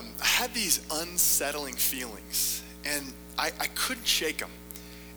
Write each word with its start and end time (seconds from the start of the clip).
Um, 0.00 0.06
I 0.22 0.26
had 0.26 0.54
these 0.54 0.80
unsettling 0.90 1.74
feelings, 1.74 2.62
and 2.84 3.12
I, 3.38 3.50
I 3.60 3.66
couldn't 3.74 4.06
shake 4.06 4.38
them. 4.38 4.50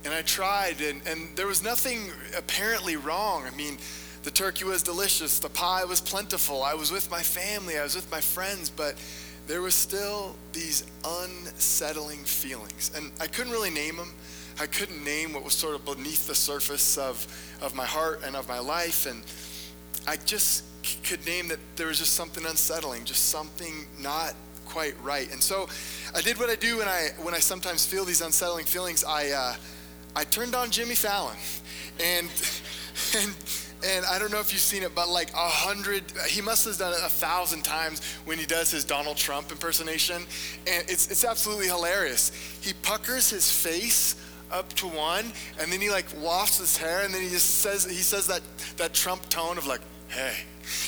And 0.03 0.13
I 0.13 0.21
tried, 0.21 0.81
and, 0.81 1.01
and 1.07 1.35
there 1.37 1.47
was 1.47 1.63
nothing 1.63 2.11
apparently 2.37 2.97
wrong. 2.97 3.45
I 3.49 3.55
mean, 3.55 3.77
the 4.23 4.31
turkey 4.31 4.65
was 4.65 4.83
delicious, 4.83 5.39
the 5.39 5.49
pie 5.49 5.85
was 5.85 6.01
plentiful, 6.01 6.63
I 6.63 6.73
was 6.73 6.91
with 6.91 7.09
my 7.09 7.21
family, 7.21 7.77
I 7.77 7.83
was 7.83 7.95
with 7.95 8.09
my 8.11 8.19
friends, 8.19 8.69
but 8.69 8.95
there 9.47 9.61
was 9.61 9.73
still 9.73 10.35
these 10.51 10.83
unsettling 11.05 12.23
feelings. 12.25 12.91
And 12.95 13.11
I 13.21 13.27
couldn't 13.27 13.51
really 13.51 13.69
name 13.69 13.95
them. 13.97 14.13
I 14.59 14.65
couldn't 14.65 15.03
name 15.03 15.33
what 15.33 15.43
was 15.43 15.53
sort 15.53 15.75
of 15.75 15.85
beneath 15.85 16.27
the 16.27 16.35
surface 16.35 16.97
of, 16.97 17.25
of 17.61 17.73
my 17.75 17.85
heart 17.85 18.21
and 18.25 18.35
of 18.35 18.47
my 18.47 18.59
life. 18.59 19.05
And 19.05 19.23
I 20.07 20.17
just 20.17 20.63
could 21.03 21.25
name 21.25 21.47
that 21.47 21.59
there 21.75 21.87
was 21.87 21.99
just 21.99 22.13
something 22.13 22.45
unsettling, 22.45 23.05
just 23.05 23.29
something 23.29 23.85
not 24.01 24.35
quite 24.65 24.95
right. 25.03 25.31
And 25.31 25.41
so 25.41 25.67
I 26.15 26.21
did 26.21 26.37
what 26.37 26.49
I 26.49 26.55
do 26.55 26.77
when 26.77 26.87
I 26.87 27.09
when 27.21 27.33
I 27.33 27.39
sometimes 27.39 27.85
feel 27.85 28.05
these 28.05 28.21
unsettling 28.21 28.65
feelings. 28.65 29.03
I 29.03 29.29
uh, 29.29 29.55
I 30.15 30.23
turned 30.23 30.55
on 30.55 30.71
Jimmy 30.71 30.95
Fallon, 30.95 31.37
and 31.99 32.29
and 33.17 33.35
and 33.85 34.05
I 34.05 34.17
don't 34.17 34.31
know 34.31 34.39
if 34.39 34.51
you've 34.53 34.61
seen 34.61 34.83
it, 34.83 34.95
but 34.95 35.09
like 35.09 35.31
a 35.33 35.49
hundred, 35.49 36.03
he 36.27 36.41
must 36.41 36.65
have 36.65 36.77
done 36.77 36.93
it 36.93 36.99
a 37.03 37.09
thousand 37.09 37.63
times 37.63 38.01
when 38.25 38.37
he 38.37 38.45
does 38.45 38.71
his 38.71 38.85
Donald 38.85 39.17
Trump 39.17 39.51
impersonation, 39.51 40.23
and 40.67 40.85
it's 40.89 41.09
it's 41.11 41.25
absolutely 41.25 41.67
hilarious. 41.67 42.31
He 42.61 42.73
puckers 42.73 43.29
his 43.29 43.51
face 43.51 44.15
up 44.51 44.69
to 44.73 44.87
one, 44.87 45.25
and 45.59 45.71
then 45.71 45.81
he 45.81 45.89
like 45.89 46.05
wafts 46.21 46.59
his 46.59 46.77
hair, 46.77 47.01
and 47.03 47.13
then 47.13 47.21
he 47.21 47.29
just 47.29 47.61
says 47.61 47.85
he 47.85 47.97
says 47.97 48.27
that 48.27 48.41
that 48.77 48.93
Trump 48.93 49.27
tone 49.29 49.57
of 49.57 49.67
like, 49.67 49.81
hey, 50.07 50.35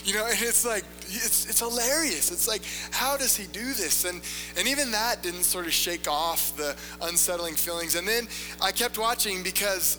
you 0.04 0.14
know, 0.14 0.26
and 0.26 0.38
it's 0.42 0.66
like 0.66 0.84
it's 1.08 1.50
it's 1.50 1.59
hilarious. 1.59 2.31
It's 2.31 2.48
like 2.48 2.62
how 2.92 3.18
does 3.18 3.36
he 3.36 3.48
do 3.48 3.73
this? 3.73 4.06
And 4.06 4.22
and 4.58 4.68
even 4.68 4.92
that 4.92 5.22
didn't 5.23 5.44
sort 5.44 5.66
of 5.66 5.73
shake 5.73 6.08
off 6.08 6.56
the 6.58 6.76
unsettling 7.02 7.56
feelings. 7.56 7.96
And 7.96 8.08
then 8.08 8.28
I 8.62 8.72
kept 8.72 8.98
watching 8.98 9.44
because 9.44 9.98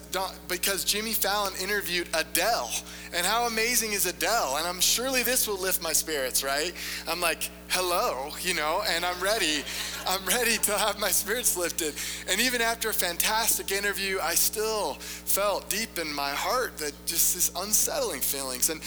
because 0.48 0.84
Jimmy 0.84 1.12
Fallon 1.12 1.52
interviewed 1.60 2.08
Adele, 2.14 2.70
and 3.14 3.24
how 3.24 3.46
amazing 3.46 3.92
is 3.92 4.06
Adele? 4.06 4.56
And 4.58 4.66
I'm 4.66 4.80
surely 4.80 5.22
this 5.22 5.46
will 5.48 5.60
lift 5.60 5.82
my 5.82 5.92
spirits, 5.92 6.42
right? 6.42 6.72
I'm 7.08 7.20
like, 7.20 7.50
hello, 7.68 8.30
you 8.42 8.54
know, 8.54 8.82
and 8.88 9.04
I'm 9.04 9.20
ready. 9.20 9.62
I'm 10.08 10.24
ready 10.26 10.56
to 10.58 10.78
have 10.78 10.98
my 10.98 11.10
spirits 11.10 11.56
lifted. 11.56 11.94
And 12.30 12.40
even 12.40 12.60
after 12.60 12.90
a 12.90 12.94
fantastic 12.94 13.72
interview, 13.72 14.18
I 14.22 14.34
still 14.34 14.94
felt 14.94 15.68
deep 15.68 15.98
in 15.98 16.12
my 16.14 16.30
heart 16.30 16.78
that 16.78 16.92
just 17.06 17.34
this 17.34 17.50
unsettling 17.56 18.20
feelings. 18.20 18.70
And 18.70 18.80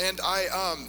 and 0.00 0.20
I, 0.24 0.46
um, 0.46 0.88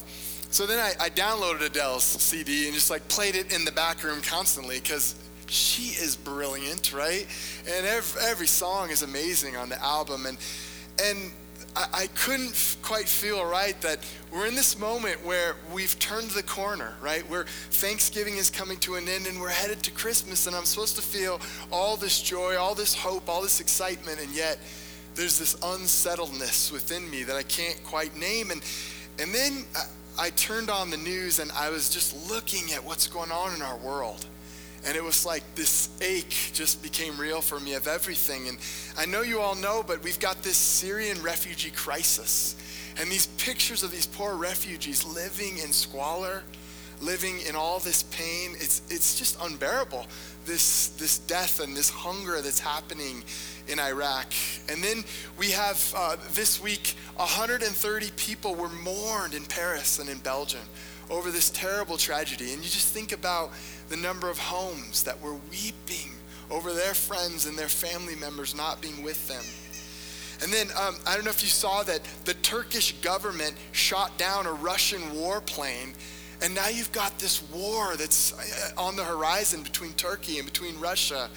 so 0.49 0.65
then 0.65 0.79
I, 0.79 0.93
I 0.99 1.09
downloaded 1.09 1.61
Adele's 1.61 2.03
CD 2.03 2.65
and 2.65 2.73
just 2.73 2.89
like 2.89 3.07
played 3.07 3.35
it 3.35 3.53
in 3.53 3.65
the 3.65 3.71
back 3.71 4.03
room 4.03 4.21
constantly 4.21 4.79
because 4.79 5.15
she 5.47 6.01
is 6.01 6.15
brilliant, 6.15 6.93
right? 6.93 7.27
And 7.67 7.85
every, 7.85 8.21
every 8.21 8.47
song 8.47 8.89
is 8.89 9.01
amazing 9.01 9.55
on 9.55 9.69
the 9.69 9.81
album. 9.83 10.25
And, 10.25 10.37
and 11.03 11.31
I, 11.75 11.85
I 11.93 12.07
couldn't 12.07 12.51
f- 12.51 12.77
quite 12.81 13.07
feel 13.07 13.45
right 13.45 13.79
that 13.81 13.99
we're 14.31 14.47
in 14.47 14.55
this 14.55 14.79
moment 14.79 15.23
where 15.25 15.55
we've 15.73 15.97
turned 15.99 16.29
the 16.31 16.43
corner, 16.43 16.95
right? 17.01 17.27
Where 17.29 17.45
Thanksgiving 17.71 18.37
is 18.37 18.49
coming 18.49 18.77
to 18.79 18.95
an 18.95 19.07
end 19.07 19.27
and 19.27 19.39
we're 19.39 19.49
headed 19.49 19.83
to 19.83 19.91
Christmas, 19.91 20.47
and 20.47 20.55
I'm 20.55 20.65
supposed 20.65 20.95
to 20.95 21.01
feel 21.01 21.39
all 21.71 21.97
this 21.97 22.21
joy, 22.21 22.57
all 22.57 22.75
this 22.75 22.95
hope, 22.95 23.29
all 23.29 23.41
this 23.41 23.59
excitement, 23.59 24.19
and 24.19 24.33
yet 24.35 24.57
there's 25.15 25.39
this 25.39 25.55
unsettledness 25.63 26.71
within 26.71 27.09
me 27.09 27.23
that 27.23 27.35
I 27.35 27.43
can't 27.43 27.81
quite 27.83 28.17
name. 28.17 28.51
And 28.51 28.61
and 29.19 29.33
then 29.33 29.63
I, 29.75 29.85
I 30.17 30.29
turned 30.31 30.69
on 30.69 30.89
the 30.89 30.97
news 30.97 31.39
and 31.39 31.51
I 31.51 31.69
was 31.69 31.89
just 31.89 32.29
looking 32.29 32.73
at 32.73 32.83
what's 32.83 33.07
going 33.07 33.31
on 33.31 33.53
in 33.55 33.61
our 33.61 33.77
world. 33.77 34.25
And 34.85 34.95
it 34.95 35.03
was 35.03 35.25
like 35.25 35.43
this 35.55 35.89
ache 35.99 36.51
just 36.53 36.83
became 36.83 37.19
real 37.19 37.41
for 37.41 37.59
me 37.59 37.73
of 37.73 37.87
everything. 37.87 38.47
And 38.47 38.57
I 38.97 39.05
know 39.05 39.21
you 39.21 39.39
all 39.39 39.55
know, 39.55 39.83
but 39.85 40.03
we've 40.03 40.19
got 40.19 40.43
this 40.43 40.57
Syrian 40.57 41.21
refugee 41.23 41.71
crisis. 41.71 42.55
And 42.99 43.11
these 43.11 43.27
pictures 43.27 43.81
of 43.81 43.91
these 43.91 44.05
poor 44.05 44.35
refugees 44.35 45.03
living 45.03 45.57
in 45.57 45.73
squalor, 45.73 46.43
living 47.01 47.39
in 47.47 47.55
all 47.55 47.79
this 47.79 48.03
pain, 48.03 48.51
it's, 48.53 48.81
it's 48.89 49.17
just 49.17 49.37
unbearable. 49.41 50.05
This, 50.45 50.89
this 50.89 51.17
death 51.19 51.59
and 51.59 51.75
this 51.75 51.89
hunger 51.89 52.41
that's 52.41 52.59
happening 52.59 53.23
in 53.67 53.79
Iraq. 53.79 54.31
And 54.69 54.83
then 54.83 55.03
we 55.37 55.51
have 55.51 55.93
uh, 55.97 56.17
this 56.33 56.61
week 56.61 56.95
130 57.15 58.11
people 58.15 58.55
were 58.55 58.69
mourned 58.69 59.33
in 59.33 59.45
Paris 59.45 59.99
and 59.99 60.07
in 60.09 60.19
Belgium 60.19 60.61
over 61.09 61.31
this 61.31 61.49
terrible 61.49 61.97
tragedy. 61.97 62.53
And 62.53 62.63
you 62.63 62.69
just 62.69 62.93
think 62.93 63.11
about 63.11 63.51
the 63.89 63.97
number 63.97 64.29
of 64.29 64.37
homes 64.37 65.03
that 65.03 65.19
were 65.21 65.35
weeping 65.51 66.11
over 66.51 66.73
their 66.73 66.93
friends 66.93 67.45
and 67.45 67.57
their 67.57 67.67
family 67.67 68.15
members 68.15 68.55
not 68.55 68.81
being 68.81 69.03
with 69.03 69.27
them. 69.27 69.43
And 70.43 70.51
then 70.51 70.67
um, 70.77 70.95
I 71.07 71.15
don't 71.15 71.23
know 71.23 71.31
if 71.31 71.41
you 71.41 71.49
saw 71.49 71.83
that 71.83 72.01
the 72.25 72.33
Turkish 72.35 72.91
government 73.01 73.55
shot 73.71 74.17
down 74.17 74.45
a 74.45 74.51
Russian 74.51 75.01
warplane. 75.13 75.93
And 76.41 76.53
now 76.53 76.67
you've 76.67 76.91
got 76.91 77.17
this 77.19 77.41
war 77.51 77.95
that's 77.95 78.33
uh, 78.33 78.81
on 78.81 78.95
the 78.95 79.03
horizon 79.03 79.63
between 79.63 79.93
Turkey 79.93 80.37
and 80.37 80.45
between 80.45 80.79
Russia. 80.79 81.29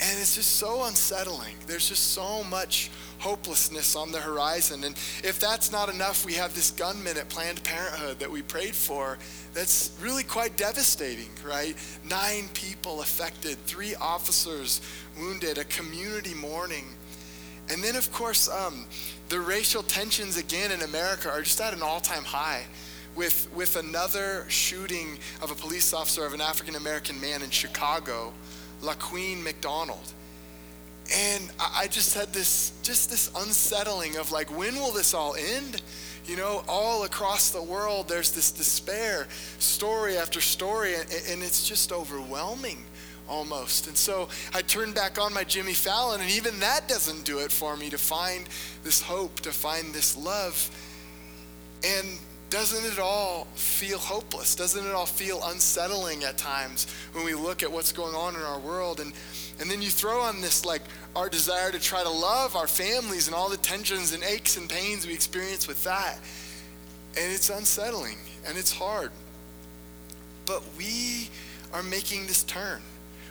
And 0.00 0.18
it's 0.18 0.34
just 0.34 0.56
so 0.56 0.84
unsettling. 0.84 1.54
There's 1.66 1.88
just 1.88 2.12
so 2.12 2.42
much 2.44 2.90
hopelessness 3.18 3.96
on 3.96 4.12
the 4.12 4.20
horizon. 4.20 4.84
And 4.84 4.94
if 5.22 5.38
that's 5.40 5.70
not 5.70 5.92
enough, 5.92 6.26
we 6.26 6.34
have 6.34 6.54
this 6.54 6.72
gunman 6.72 7.16
at 7.16 7.28
Planned 7.28 7.62
Parenthood 7.62 8.18
that 8.18 8.30
we 8.30 8.42
prayed 8.42 8.74
for 8.74 9.18
that's 9.54 9.96
really 10.00 10.24
quite 10.24 10.56
devastating, 10.56 11.30
right? 11.46 11.76
Nine 12.08 12.48
people 12.54 13.00
affected, 13.00 13.56
three 13.66 13.94
officers 13.94 14.80
wounded, 15.16 15.58
a 15.58 15.64
community 15.64 16.34
mourning. 16.34 16.84
And 17.70 17.82
then, 17.82 17.96
of 17.96 18.12
course, 18.12 18.48
um, 18.50 18.84
the 19.28 19.40
racial 19.40 19.82
tensions 19.82 20.36
again 20.36 20.70
in 20.70 20.82
America 20.82 21.30
are 21.30 21.40
just 21.40 21.60
at 21.60 21.72
an 21.72 21.82
all 21.82 22.00
time 22.00 22.24
high. 22.24 22.64
With, 23.16 23.48
with 23.54 23.76
another 23.76 24.44
shooting 24.48 25.18
of 25.40 25.50
a 25.50 25.54
police 25.54 25.94
officer 25.94 26.26
of 26.26 26.34
an 26.34 26.40
African 26.40 26.74
American 26.74 27.20
man 27.20 27.42
in 27.42 27.50
Chicago 27.50 28.32
Laquan 28.82 29.42
McDonald. 29.42 30.12
And 31.12 31.50
I 31.58 31.86
just 31.88 32.14
had 32.14 32.32
this, 32.32 32.72
just 32.82 33.10
this 33.10 33.30
unsettling 33.36 34.16
of 34.16 34.32
like, 34.32 34.56
when 34.56 34.74
will 34.74 34.92
this 34.92 35.14
all 35.14 35.34
end? 35.34 35.82
You 36.26 36.36
know, 36.36 36.64
all 36.66 37.04
across 37.04 37.50
the 37.50 37.62
world, 37.62 38.08
there's 38.08 38.32
this 38.32 38.50
despair, 38.50 39.26
story 39.58 40.16
after 40.16 40.40
story, 40.40 40.94
and, 40.94 41.04
and 41.28 41.42
it's 41.42 41.68
just 41.68 41.92
overwhelming 41.92 42.78
almost. 43.28 43.86
And 43.88 43.96
so 43.96 44.28
I 44.54 44.62
turned 44.62 44.94
back 44.94 45.20
on 45.20 45.34
my 45.34 45.44
Jimmy 45.44 45.74
Fallon, 45.74 46.22
and 46.22 46.30
even 46.30 46.58
that 46.60 46.88
doesn't 46.88 47.24
do 47.24 47.40
it 47.40 47.52
for 47.52 47.76
me 47.76 47.90
to 47.90 47.98
find 47.98 48.48
this 48.82 49.02
hope, 49.02 49.40
to 49.40 49.52
find 49.52 49.92
this 49.92 50.16
love. 50.16 50.70
And 51.84 52.18
doesn't 52.54 52.84
it 52.84 53.00
all 53.00 53.48
feel 53.56 53.98
hopeless? 53.98 54.54
Doesn't 54.54 54.86
it 54.86 54.92
all 54.92 55.06
feel 55.06 55.40
unsettling 55.46 56.22
at 56.22 56.38
times 56.38 56.86
when 57.12 57.24
we 57.24 57.34
look 57.34 57.64
at 57.64 57.72
what's 57.72 57.90
going 57.90 58.14
on 58.14 58.36
in 58.36 58.42
our 58.42 58.60
world? 58.60 59.00
And, 59.00 59.12
and 59.58 59.68
then 59.68 59.82
you 59.82 59.90
throw 59.90 60.20
on 60.20 60.40
this, 60.40 60.64
like, 60.64 60.82
our 61.16 61.28
desire 61.28 61.72
to 61.72 61.80
try 61.80 62.04
to 62.04 62.08
love 62.08 62.54
our 62.54 62.68
families 62.68 63.26
and 63.26 63.34
all 63.34 63.48
the 63.48 63.56
tensions 63.56 64.12
and 64.14 64.22
aches 64.22 64.56
and 64.56 64.70
pains 64.70 65.04
we 65.04 65.12
experience 65.12 65.66
with 65.66 65.82
that. 65.82 66.20
And 67.18 67.32
it's 67.32 67.50
unsettling 67.50 68.18
and 68.46 68.56
it's 68.56 68.70
hard. 68.70 69.10
But 70.46 70.62
we 70.78 71.30
are 71.72 71.82
making 71.82 72.28
this 72.28 72.44
turn. 72.44 72.82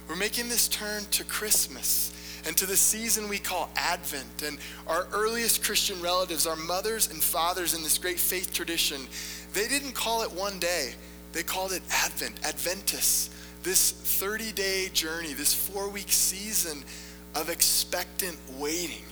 We're 0.09 0.18
making 0.18 0.50
this 0.50 0.68
turn 0.68 1.03
to 1.12 1.24
Christmas 1.24 2.12
and 2.45 2.57
to 2.57 2.66
the 2.66 2.75
season 2.75 3.30
we 3.30 3.40
call 3.40 3.69
Advent. 3.75 4.44
And 4.45 4.57
our 4.88 5.07
earliest 5.13 5.63
Christian 5.63 6.01
relatives, 6.01 6.45
our 6.45 6.56
mothers 6.56 7.10
and 7.10 7.22
fathers 7.22 7.74
in 7.74 7.84
this 7.84 7.98
great 7.98 8.19
faith 8.19 8.54
tradition, 8.54 9.01
they 9.54 9.68
didn't 9.68 9.94
call 9.94 10.24
it 10.24 10.31
one 10.31 10.60
day, 10.60 10.94
they 11.31 11.44
called 11.44 11.72
it 11.72 11.81
Advent, 11.90 12.36
Adventus, 12.45 13.30
this 13.63 13.92
30 13.92 14.51
day 14.51 14.90
journey, 14.94 15.34
this 15.34 15.54
four 15.54 15.90
week 15.90 16.12
season 16.12 16.84
of 17.36 17.50
expectant 17.50 18.38
waiting. 18.57 19.04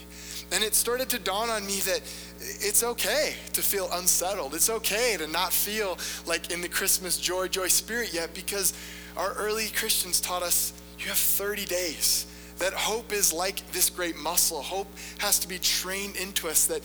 And 0.53 0.63
it 0.63 0.75
started 0.75 1.09
to 1.09 1.19
dawn 1.19 1.49
on 1.49 1.65
me 1.65 1.79
that 1.79 2.01
it's 2.39 2.83
okay 2.83 3.35
to 3.53 3.61
feel 3.61 3.87
unsettled. 3.93 4.53
It's 4.53 4.69
okay 4.69 5.15
to 5.17 5.27
not 5.27 5.53
feel 5.53 5.97
like 6.25 6.51
in 6.51 6.59
the 6.59 6.67
Christmas 6.67 7.17
joy, 7.17 7.47
joy 7.47 7.67
spirit 7.67 8.13
yet 8.13 8.33
because 8.33 8.73
our 9.15 9.33
early 9.33 9.69
Christians 9.69 10.19
taught 10.19 10.43
us 10.43 10.73
you 10.99 11.07
have 11.07 11.17
30 11.17 11.65
days 11.65 12.27
that 12.61 12.73
hope 12.73 13.11
is 13.11 13.33
like 13.33 13.69
this 13.71 13.89
great 13.89 14.15
muscle. 14.15 14.61
Hope 14.61 14.87
has 15.17 15.39
to 15.39 15.47
be 15.47 15.57
trained 15.57 16.15
into 16.15 16.47
us 16.47 16.67
that 16.67 16.83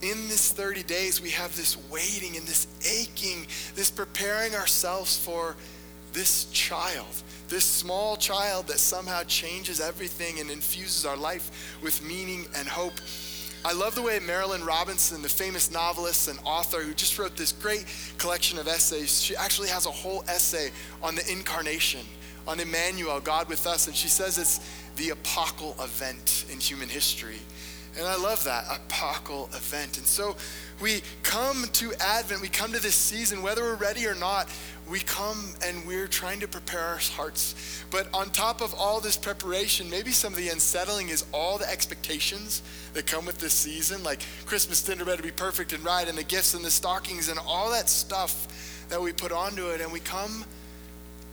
in 0.00 0.26
this 0.28 0.52
30 0.52 0.82
days 0.84 1.20
we 1.20 1.28
have 1.30 1.54
this 1.54 1.76
waiting 1.90 2.34
and 2.38 2.46
this 2.46 2.66
aching, 2.80 3.46
this 3.74 3.90
preparing 3.90 4.54
ourselves 4.54 5.18
for 5.18 5.54
this 6.14 6.46
child, 6.46 7.22
this 7.48 7.64
small 7.66 8.16
child 8.16 8.68
that 8.68 8.78
somehow 8.78 9.22
changes 9.24 9.80
everything 9.80 10.40
and 10.40 10.50
infuses 10.50 11.04
our 11.04 11.16
life 11.16 11.78
with 11.82 12.02
meaning 12.02 12.46
and 12.56 12.66
hope. 12.66 12.94
I 13.66 13.74
love 13.74 13.94
the 13.94 14.02
way 14.02 14.18
Marilynne 14.20 14.64
Robinson, 14.64 15.20
the 15.20 15.28
famous 15.28 15.70
novelist 15.70 16.28
and 16.28 16.38
author 16.44 16.80
who 16.80 16.94
just 16.94 17.18
wrote 17.18 17.36
this 17.36 17.52
great 17.52 17.84
collection 18.16 18.58
of 18.58 18.66
essays, 18.66 19.22
she 19.22 19.36
actually 19.36 19.68
has 19.68 19.84
a 19.84 19.90
whole 19.90 20.24
essay 20.26 20.70
on 21.02 21.14
the 21.14 21.30
incarnation, 21.30 22.00
on 22.48 22.58
Emmanuel, 22.58 23.20
God 23.20 23.48
with 23.48 23.66
us. 23.66 23.86
And 23.86 23.94
she 23.94 24.08
says 24.08 24.38
it's 24.38 24.58
the 24.96 25.10
epochal 25.10 25.76
event 25.80 26.46
in 26.50 26.58
human 26.58 26.88
history. 26.88 27.38
And 27.96 28.06
I 28.06 28.16
love 28.16 28.44
that, 28.44 28.64
epochal 28.70 29.46
event. 29.52 29.98
And 29.98 30.06
so 30.06 30.36
we 30.80 31.02
come 31.22 31.64
to 31.74 31.92
Advent, 32.00 32.40
we 32.40 32.48
come 32.48 32.72
to 32.72 32.80
this 32.80 32.94
season, 32.94 33.42
whether 33.42 33.62
we're 33.62 33.74
ready 33.74 34.06
or 34.06 34.14
not, 34.14 34.48
we 34.88 35.00
come 35.00 35.52
and 35.64 35.86
we're 35.86 36.06
trying 36.06 36.40
to 36.40 36.48
prepare 36.48 36.80
our 36.80 36.98
hearts. 36.98 37.84
But 37.90 38.08
on 38.14 38.30
top 38.30 38.60
of 38.62 38.72
all 38.74 39.00
this 39.00 39.16
preparation, 39.16 39.90
maybe 39.90 40.12
some 40.12 40.32
of 40.32 40.38
the 40.38 40.48
unsettling 40.48 41.08
is 41.08 41.26
all 41.32 41.58
the 41.58 41.70
expectations 41.70 42.62
that 42.94 43.06
come 43.06 43.26
with 43.26 43.38
this 43.38 43.52
season, 43.52 44.02
like 44.02 44.20
Christmas 44.46 44.82
dinner 44.82 45.04
better 45.04 45.22
be 45.22 45.30
perfect 45.30 45.72
and 45.72 45.84
right, 45.84 46.08
and 46.08 46.16
the 46.16 46.24
gifts 46.24 46.54
and 46.54 46.64
the 46.64 46.70
stockings 46.70 47.28
and 47.28 47.38
all 47.46 47.70
that 47.70 47.88
stuff 47.88 48.86
that 48.88 49.00
we 49.02 49.12
put 49.12 49.32
onto 49.32 49.68
it. 49.70 49.80
And 49.80 49.92
we 49.92 50.00
come 50.00 50.44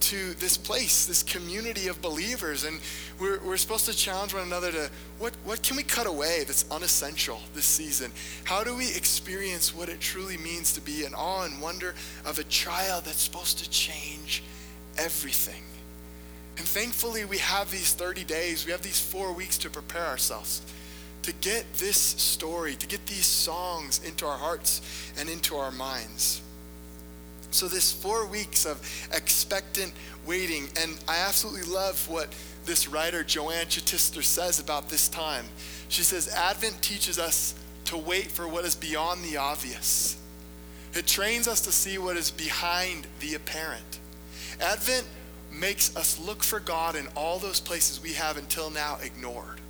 to 0.10 0.34
this 0.36 0.57
place, 0.57 1.06
this 1.06 1.24
community 1.24 1.88
of 1.88 2.02
believers. 2.02 2.63
And 2.63 2.80
we're, 3.19 3.40
we're 3.40 3.57
supposed 3.57 3.86
to 3.88 3.94
challenge 3.94 4.34
one 4.34 4.44
another 4.44 4.72
to 4.72 4.90
what, 5.19 5.34
what 5.44 5.63
can 5.63 5.78
we 5.78 5.84
cut 5.84 6.07
away 6.07 6.44
that's 6.46 6.69
unessential 6.69 7.42
this 7.54 7.66
season? 7.66 8.12
How 8.44 8.63
do 8.63 8.75
we 8.75 8.86
experience 8.96 9.74
what 9.74 9.90
it 9.90 10.00
truly 10.00 10.38
means 10.38 10.74
to 10.74 10.81
be 10.81 11.06
in 11.06 11.13
awe 11.13 11.46
and 11.46 11.62
wonder 11.62 11.96
of 12.25 12.40
a 12.40 12.44
child 12.46 13.06
that's 13.06 13.22
supposed 13.22 13.60
to 13.60 13.69
change 13.69 14.44
everything? 14.98 15.63
And 16.57 16.66
thankfully, 16.66 17.25
we 17.25 17.40
have 17.40 17.72
these 17.72 17.94
30 17.94 18.24
days, 18.24 18.66
we 18.66 18.72
have 18.72 18.81
these 18.81 19.00
four 19.00 19.34
weeks 19.34 19.57
to 19.60 19.69
prepare 19.69 20.06
ourselves 20.06 20.62
to 21.25 21.34
get 21.42 21.66
this 21.74 21.98
story, 21.98 22.75
to 22.75 22.86
get 22.86 23.04
these 23.07 23.25
songs 23.25 24.00
into 24.06 24.28
our 24.28 24.38
hearts 24.38 25.12
and 25.18 25.28
into 25.28 25.56
our 25.56 25.72
minds. 25.72 26.40
So, 27.56 27.69
this 27.69 27.90
four 27.90 28.28
weeks 28.28 28.66
of 28.66 28.81
expectant 29.13 29.94
waiting, 30.28 30.68
and 30.78 31.00
I 31.07 31.19
absolutely 31.19 31.72
love 31.74 32.06
what 32.10 32.36
this 32.66 32.90
writer, 32.90 33.24
Joanne 33.24 33.68
Chittister, 33.68 34.22
says 34.22 34.60
about 34.60 34.90
this 34.90 35.07
time. 35.07 35.46
She 35.88 36.04
says, 36.04 36.28
Advent 36.28 36.81
teaches 36.81 37.18
us 37.18 37.56
to 37.86 37.98
wait 37.98 38.30
for 38.30 38.46
what 38.46 38.66
is 38.66 38.75
beyond 38.75 39.24
the 39.24 39.38
obvious. 39.38 40.18
It 40.94 41.07
trains 41.07 41.48
us 41.48 41.62
to 41.62 41.72
see 41.72 41.98
what 41.98 42.18
is 42.18 42.30
behind 42.30 43.07
the 43.22 43.36
apparent. 43.36 44.02
Advent 44.60 45.07
makes 45.50 45.96
us 45.96 46.19
look 46.19 46.44
for 46.44 46.60
God 46.60 46.98
in 46.98 47.07
all 47.16 47.40
those 47.40 47.62
places 47.62 48.04
we 48.04 48.12
have 48.16 48.36
until 48.36 48.69
now 48.69 48.98
ignored. 49.02 49.62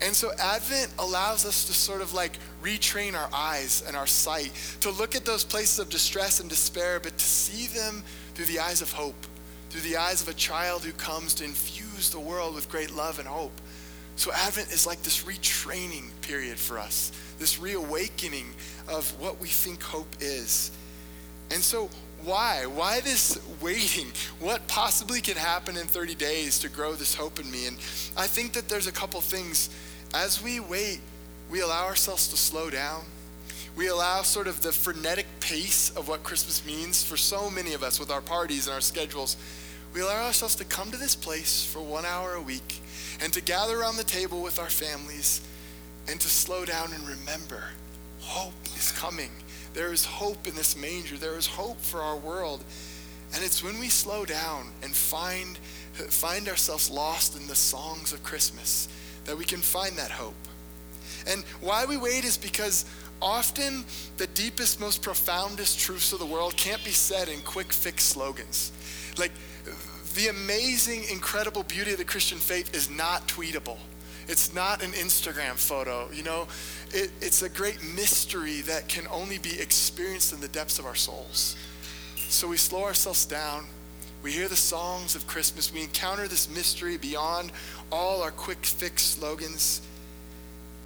And 0.00 0.14
so 0.14 0.30
Advent 0.38 0.92
allows 0.98 1.44
us 1.44 1.64
to 1.64 1.72
sort 1.72 2.02
of 2.02 2.14
like 2.14 2.38
retrain 2.62 3.14
our 3.14 3.28
eyes 3.32 3.82
and 3.86 3.96
our 3.96 4.06
sight 4.06 4.52
to 4.80 4.90
look 4.90 5.16
at 5.16 5.24
those 5.24 5.44
places 5.44 5.78
of 5.78 5.88
distress 5.88 6.40
and 6.40 6.48
despair, 6.48 7.00
but 7.00 7.18
to 7.18 7.24
see 7.24 7.66
them 7.66 8.04
through 8.34 8.46
the 8.46 8.60
eyes 8.60 8.80
of 8.80 8.92
hope, 8.92 9.26
through 9.70 9.80
the 9.80 9.96
eyes 9.96 10.22
of 10.22 10.28
a 10.28 10.34
child 10.34 10.84
who 10.84 10.92
comes 10.92 11.34
to 11.34 11.44
infuse 11.44 12.10
the 12.10 12.20
world 12.20 12.54
with 12.54 12.70
great 12.70 12.94
love 12.94 13.18
and 13.18 13.26
hope. 13.26 13.60
So 14.14 14.32
Advent 14.32 14.72
is 14.72 14.86
like 14.86 15.02
this 15.02 15.24
retraining 15.24 16.10
period 16.22 16.58
for 16.58 16.78
us, 16.78 17.12
this 17.38 17.58
reawakening 17.58 18.46
of 18.88 19.08
what 19.20 19.40
we 19.40 19.48
think 19.48 19.82
hope 19.82 20.08
is. 20.20 20.70
And 21.50 21.62
so 21.62 21.88
why? 22.24 22.66
Why 22.66 23.00
this 23.00 23.38
waiting? 23.60 24.12
What 24.40 24.66
possibly 24.68 25.20
can 25.20 25.36
happen 25.36 25.76
in 25.76 25.86
30 25.86 26.14
days 26.14 26.58
to 26.60 26.68
grow 26.68 26.94
this 26.94 27.14
hope 27.14 27.38
in 27.38 27.50
me? 27.50 27.66
And 27.66 27.76
I 28.16 28.26
think 28.26 28.52
that 28.54 28.68
there's 28.68 28.86
a 28.86 28.92
couple 28.92 29.20
things 29.20 29.70
as 30.14 30.42
we 30.42 30.60
wait, 30.60 31.00
we 31.50 31.60
allow 31.60 31.86
ourselves 31.86 32.28
to 32.28 32.36
slow 32.36 32.70
down. 32.70 33.02
We 33.76 33.88
allow 33.88 34.22
sort 34.22 34.48
of 34.48 34.62
the 34.62 34.72
frenetic 34.72 35.26
pace 35.40 35.90
of 35.96 36.08
what 36.08 36.22
Christmas 36.22 36.64
means 36.66 37.04
for 37.04 37.16
so 37.16 37.48
many 37.50 37.74
of 37.74 37.82
us 37.82 38.00
with 38.00 38.10
our 38.10 38.20
parties 38.20 38.66
and 38.66 38.74
our 38.74 38.80
schedules. 38.80 39.36
We 39.94 40.00
allow 40.00 40.26
ourselves 40.26 40.56
to 40.56 40.64
come 40.64 40.90
to 40.90 40.96
this 40.96 41.14
place 41.14 41.64
for 41.64 41.80
one 41.80 42.04
hour 42.04 42.34
a 42.34 42.42
week 42.42 42.80
and 43.22 43.32
to 43.32 43.40
gather 43.40 43.80
around 43.80 43.96
the 43.96 44.04
table 44.04 44.42
with 44.42 44.58
our 44.58 44.68
families 44.68 45.40
and 46.08 46.20
to 46.20 46.28
slow 46.28 46.64
down 46.64 46.92
and 46.92 47.06
remember 47.06 47.62
hope 48.20 48.52
is 48.76 48.92
coming. 48.92 49.30
There 49.74 49.92
is 49.92 50.04
hope 50.04 50.46
in 50.46 50.54
this 50.54 50.76
manger. 50.76 51.16
There 51.16 51.38
is 51.38 51.46
hope 51.46 51.80
for 51.80 52.00
our 52.00 52.16
world. 52.16 52.64
And 53.34 53.44
it's 53.44 53.62
when 53.62 53.78
we 53.78 53.88
slow 53.88 54.24
down 54.24 54.66
and 54.82 54.94
find, 54.94 55.56
find 55.92 56.48
ourselves 56.48 56.90
lost 56.90 57.36
in 57.36 57.46
the 57.46 57.54
songs 57.54 58.12
of 58.12 58.22
Christmas 58.22 58.88
that 59.28 59.36
we 59.36 59.44
can 59.44 59.60
find 59.60 59.94
that 59.98 60.10
hope. 60.10 60.34
And 61.26 61.44
why 61.60 61.84
we 61.84 61.98
wait 61.98 62.24
is 62.24 62.38
because 62.38 62.86
often 63.20 63.84
the 64.16 64.26
deepest, 64.28 64.80
most 64.80 65.02
profoundest 65.02 65.78
truths 65.78 66.14
of 66.14 66.18
the 66.18 66.24
world 66.24 66.56
can't 66.56 66.82
be 66.82 66.92
said 66.92 67.28
in 67.28 67.40
quick 67.42 67.70
fix 67.70 68.04
slogans. 68.04 68.72
Like 69.18 69.32
the 70.14 70.28
amazing, 70.28 71.04
incredible 71.12 71.62
beauty 71.62 71.92
of 71.92 71.98
the 71.98 72.06
Christian 72.06 72.38
faith 72.38 72.74
is 72.74 72.88
not 72.88 73.28
tweetable. 73.28 73.76
It's 74.28 74.54
not 74.54 74.82
an 74.82 74.92
Instagram 74.92 75.56
photo, 75.56 76.08
you 76.10 76.22
know. 76.22 76.48
It, 76.94 77.10
it's 77.20 77.42
a 77.42 77.50
great 77.50 77.82
mystery 77.82 78.62
that 78.62 78.88
can 78.88 79.06
only 79.08 79.36
be 79.36 79.60
experienced 79.60 80.32
in 80.32 80.40
the 80.40 80.48
depths 80.48 80.78
of 80.78 80.86
our 80.86 80.94
souls. 80.94 81.54
So 82.16 82.48
we 82.48 82.56
slow 82.56 82.84
ourselves 82.84 83.26
down. 83.26 83.66
We 84.22 84.32
hear 84.32 84.48
the 84.48 84.56
songs 84.56 85.14
of 85.14 85.26
Christmas. 85.26 85.72
We 85.72 85.82
encounter 85.82 86.26
this 86.26 86.48
mystery 86.48 86.96
beyond 86.96 87.52
all 87.92 88.22
our 88.22 88.32
quick 88.32 88.64
fix 88.64 89.02
slogans. 89.02 89.80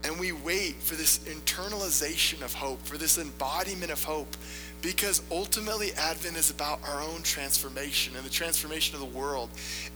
And 0.04 0.18
we 0.18 0.32
wait 0.32 0.74
for 0.74 0.96
this 0.96 1.18
internalization 1.20 2.42
of 2.42 2.52
hope, 2.52 2.84
for 2.84 2.98
this 2.98 3.18
embodiment 3.18 3.90
of 3.92 4.02
hope, 4.02 4.36
because 4.82 5.22
ultimately 5.30 5.92
Advent 5.92 6.36
is 6.36 6.50
about 6.50 6.80
our 6.86 7.00
own 7.00 7.22
transformation 7.22 8.16
and 8.16 8.24
the 8.24 8.30
transformation 8.30 8.96
of 8.96 9.00
the 9.00 9.18
world. 9.18 9.48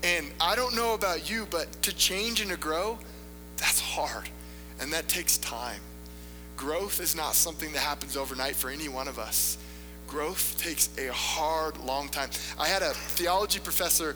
And 0.05 0.31
I 0.41 0.55
don't 0.55 0.77
know 0.77 0.95
about 0.95 1.29
you, 1.29 1.47
but 1.51 1.71
to 1.83 1.95
change 1.95 2.41
and 2.41 2.51
to 2.51 2.57
grow, 2.57 2.99
that's 3.57 3.81
hard. 3.81 4.31
And 4.81 4.93
that 4.93 5.09
takes 5.09 5.39
time. 5.39 5.81
Growth 6.57 7.01
is 7.01 7.17
not 7.17 7.35
something 7.35 7.73
that 7.73 7.81
happens 7.81 8.17
overnight 8.17 8.55
for 8.55 8.71
any 8.71 8.89
one 8.89 9.09
of 9.09 9.19
us. 9.19 9.59
Growth 10.07 10.57
takes 10.59 10.89
a 10.99 11.13
hard, 11.13 11.79
long 11.79 12.09
time. 12.09 12.31
I 12.59 12.67
had 12.67 12.83
a 12.83 12.91
theology 12.91 13.59
professor 13.59 14.15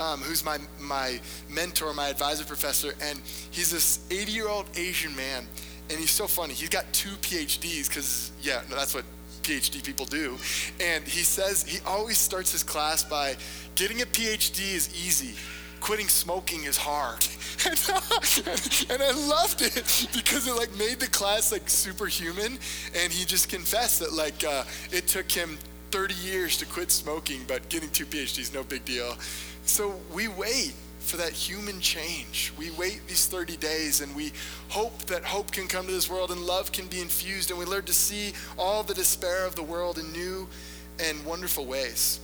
um, 0.00 0.20
who's 0.20 0.44
my, 0.44 0.58
my 0.80 1.20
mentor, 1.48 1.92
my 1.94 2.08
advisor 2.08 2.44
professor, 2.44 2.94
and 3.00 3.20
he's 3.50 3.70
this 3.70 4.00
80 4.10 4.32
year 4.32 4.48
old 4.48 4.66
Asian 4.76 5.14
man. 5.16 5.46
And 5.90 5.98
he's 5.98 6.10
so 6.10 6.26
funny. 6.26 6.52
He's 6.52 6.68
got 6.68 6.92
two 6.92 7.16
PhDs 7.22 7.88
because, 7.88 8.30
yeah, 8.42 8.60
no, 8.68 8.76
that's 8.76 8.94
what 8.94 9.04
PhD 9.42 9.82
people 9.82 10.04
do. 10.04 10.36
And 10.80 11.04
he 11.04 11.22
says 11.22 11.66
he 11.66 11.78
always 11.86 12.18
starts 12.18 12.52
his 12.52 12.62
class 12.62 13.02
by 13.02 13.36
getting 13.74 14.02
a 14.02 14.06
PhD 14.06 14.74
is 14.74 14.90
easy, 14.94 15.34
quitting 15.80 16.08
smoking 16.08 16.64
is 16.64 16.76
hard. 16.76 17.26
and 18.90 19.02
I 19.02 19.10
loved 19.28 19.62
it 19.62 20.08
because 20.14 20.46
it 20.46 20.54
like 20.54 20.76
made 20.76 21.00
the 21.00 21.08
class 21.08 21.52
like 21.52 21.68
superhuman. 21.68 22.58
And 22.94 23.12
he 23.12 23.24
just 23.24 23.48
confessed 23.48 24.00
that 24.00 24.12
like 24.12 24.44
uh, 24.44 24.64
it 24.92 25.06
took 25.06 25.30
him 25.30 25.58
30 25.90 26.14
years 26.14 26.56
to 26.58 26.66
quit 26.66 26.90
smoking, 26.90 27.40
but 27.48 27.68
getting 27.68 27.90
two 27.90 28.06
PhDs, 28.06 28.52
no 28.54 28.62
big 28.62 28.84
deal. 28.84 29.16
So 29.64 29.94
we 30.12 30.28
wait 30.28 30.74
for 31.00 31.16
that 31.16 31.32
human 31.32 31.80
change. 31.80 32.52
We 32.58 32.70
wait 32.72 33.00
these 33.08 33.26
30 33.26 33.56
days 33.56 34.00
and 34.00 34.14
we 34.14 34.32
hope 34.68 34.98
that 35.06 35.24
hope 35.24 35.50
can 35.50 35.66
come 35.66 35.86
to 35.86 35.92
this 35.92 36.10
world 36.10 36.30
and 36.30 36.42
love 36.42 36.70
can 36.70 36.86
be 36.86 37.00
infused 37.00 37.50
and 37.50 37.58
we 37.58 37.64
learn 37.64 37.84
to 37.84 37.94
see 37.94 38.34
all 38.58 38.82
the 38.82 38.94
despair 38.94 39.46
of 39.46 39.56
the 39.56 39.62
world 39.62 39.98
in 39.98 40.12
new 40.12 40.46
and 41.02 41.24
wonderful 41.24 41.64
ways. 41.64 42.20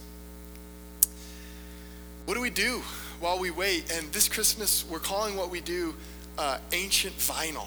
What 2.27 2.35
do 2.35 2.41
we 2.41 2.51
do 2.51 2.83
while 3.25 3.39
we 3.39 3.51
wait? 3.51 3.91
And 3.91 4.13
this 4.13 4.29
Christmas, 4.29 4.85
we're 4.91 4.99
calling 4.99 5.35
what 5.35 5.49
we 5.49 5.63
do 5.63 5.95
uh, 6.37 6.59
ancient 6.73 7.17
vinyl. 7.17 7.67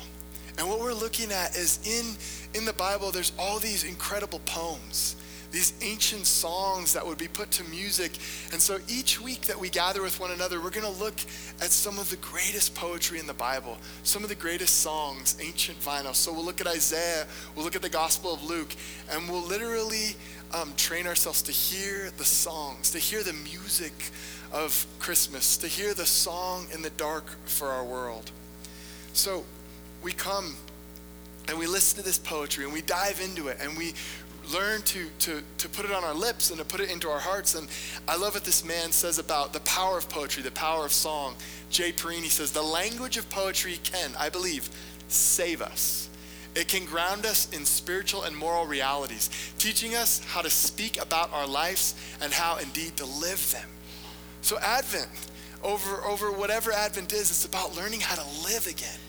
And 0.60 0.70
what 0.70 0.80
we're 0.80 0.94
looking 0.94 1.32
at 1.32 1.58
is 1.58 1.80
in, 1.84 2.60
in 2.60 2.64
the 2.64 2.74
Bible, 2.74 3.10
there's 3.10 3.32
all 3.40 3.58
these 3.58 3.84
incredible 3.84 4.40
poems 4.46 5.16
these 5.52 5.74
ancient 5.82 6.26
songs 6.26 6.94
that 6.94 7.06
would 7.06 7.18
be 7.18 7.28
put 7.28 7.52
to 7.52 7.64
music. 7.66 8.12
And 8.52 8.62
so 8.62 8.80
each 8.88 9.22
week 9.22 9.42
that 9.44 9.58
we 9.58 9.70
gather 9.70 10.02
with 10.02 10.20
one 10.20 10.32
another, 10.32 10.62
we're 10.62 10.70
going 10.70 10.86
to 10.86 11.00
look 11.02 11.20
at 11.62 11.72
some 11.72 11.98
of 12.00 12.10
the 12.10 12.18
greatest 12.18 12.76
poetry 12.76 13.20
in 13.20 13.28
the 13.28 13.34
Bible, 13.34 13.78
some 14.04 14.24
of 14.24 14.30
the 14.30 14.36
greatest 14.36 14.82
songs, 14.82 15.38
ancient 15.42 15.80
vinyl. 15.80 16.14
So 16.14 16.34
we'll 16.34 16.46
look 16.46 16.62
at 16.62 16.68
Isaiah, 16.68 17.26
we'll 17.56 17.64
look 17.64 17.76
at 17.76 17.82
the 17.82 17.90
Gospel 17.90 18.34
of 18.34 18.44
Luke, 18.44 18.76
and 19.12 19.30
we'll 19.30 19.42
literally 19.42 20.16
um, 20.54 20.74
train 20.78 21.08
ourselves 21.08 21.42
to 21.44 21.52
hear 21.52 22.12
the 22.18 22.26
songs, 22.26 22.92
to 22.92 23.00
hear 23.00 23.24
the 23.24 23.34
music 23.34 23.94
of 24.52 24.86
Christmas, 25.00 25.58
to 25.58 25.68
hear 25.68 25.94
the 25.94 26.06
song 26.06 26.68
in 26.74 26.82
the 26.82 26.90
dark 26.92 27.26
for 27.46 27.68
our 27.68 27.84
world. 27.84 28.32
So 29.14 29.44
we 30.04 30.14
come 30.14 30.56
and 31.48 31.58
we 31.58 31.68
listen 31.68 32.00
to 32.00 32.06
this 32.06 32.18
poetry 32.18 32.66
and 32.66 32.74
we 32.74 32.82
dive 32.82 33.22
into 33.22 33.48
it 33.48 33.58
and 33.62 33.78
we 33.78 33.94
learn 34.54 34.82
to, 34.84 35.08
to, 35.20 35.44
to 35.58 35.70
put 35.70 35.86
it 35.86 35.92
on 35.92 36.04
our 36.04 36.14
lips 36.14 36.50
and 36.50 36.60
to 36.60 36.66
put 36.66 36.80
it 36.80 36.90
into 36.90 37.10
our 37.10 37.20
hearts. 37.20 37.56
And 37.56 37.68
I 38.08 38.16
love 38.16 38.34
what 38.34 38.46
this 38.46 38.64
man 38.64 38.92
says 38.92 39.20
about 39.20 39.54
the 39.54 39.60
power 39.62 39.98
of 39.98 40.08
poetry, 40.10 40.44
the 40.44 40.52
power 40.52 40.86
of 40.86 40.94
song. 40.94 41.36
Jay 41.70 41.92
Parini 41.92 42.28
says, 42.28 42.52
The 42.52 42.62
language 42.62 43.18
of 43.18 43.30
poetry 43.30 43.80
can, 43.84 44.12
I 44.18 44.30
believe, 44.30 44.70
save 45.10 45.62
us. 45.62 46.07
It 46.58 46.68
can 46.68 46.86
ground 46.86 47.28
us 47.28 47.48
in 47.54 47.66
spiritual 47.66 48.24
and 48.24 48.36
moral 48.36 48.66
realities, 48.66 49.30
teaching 49.60 49.94
us 49.94 50.24
how 50.26 50.42
to 50.42 50.50
speak 50.50 51.00
about 51.00 51.32
our 51.32 51.46
lives 51.46 51.94
and 52.20 52.34
how 52.34 52.58
indeed 52.58 52.98
to 52.98 53.06
live 53.06 53.52
them. 53.52 53.70
So, 54.42 54.58
Advent, 54.58 55.08
over, 55.64 56.04
over 56.04 56.32
whatever 56.32 56.72
Advent 56.72 57.14
is, 57.14 57.30
it's 57.30 57.46
about 57.46 57.76
learning 57.76 58.00
how 58.00 58.16
to 58.16 58.44
live 58.44 58.66
again. 58.66 59.00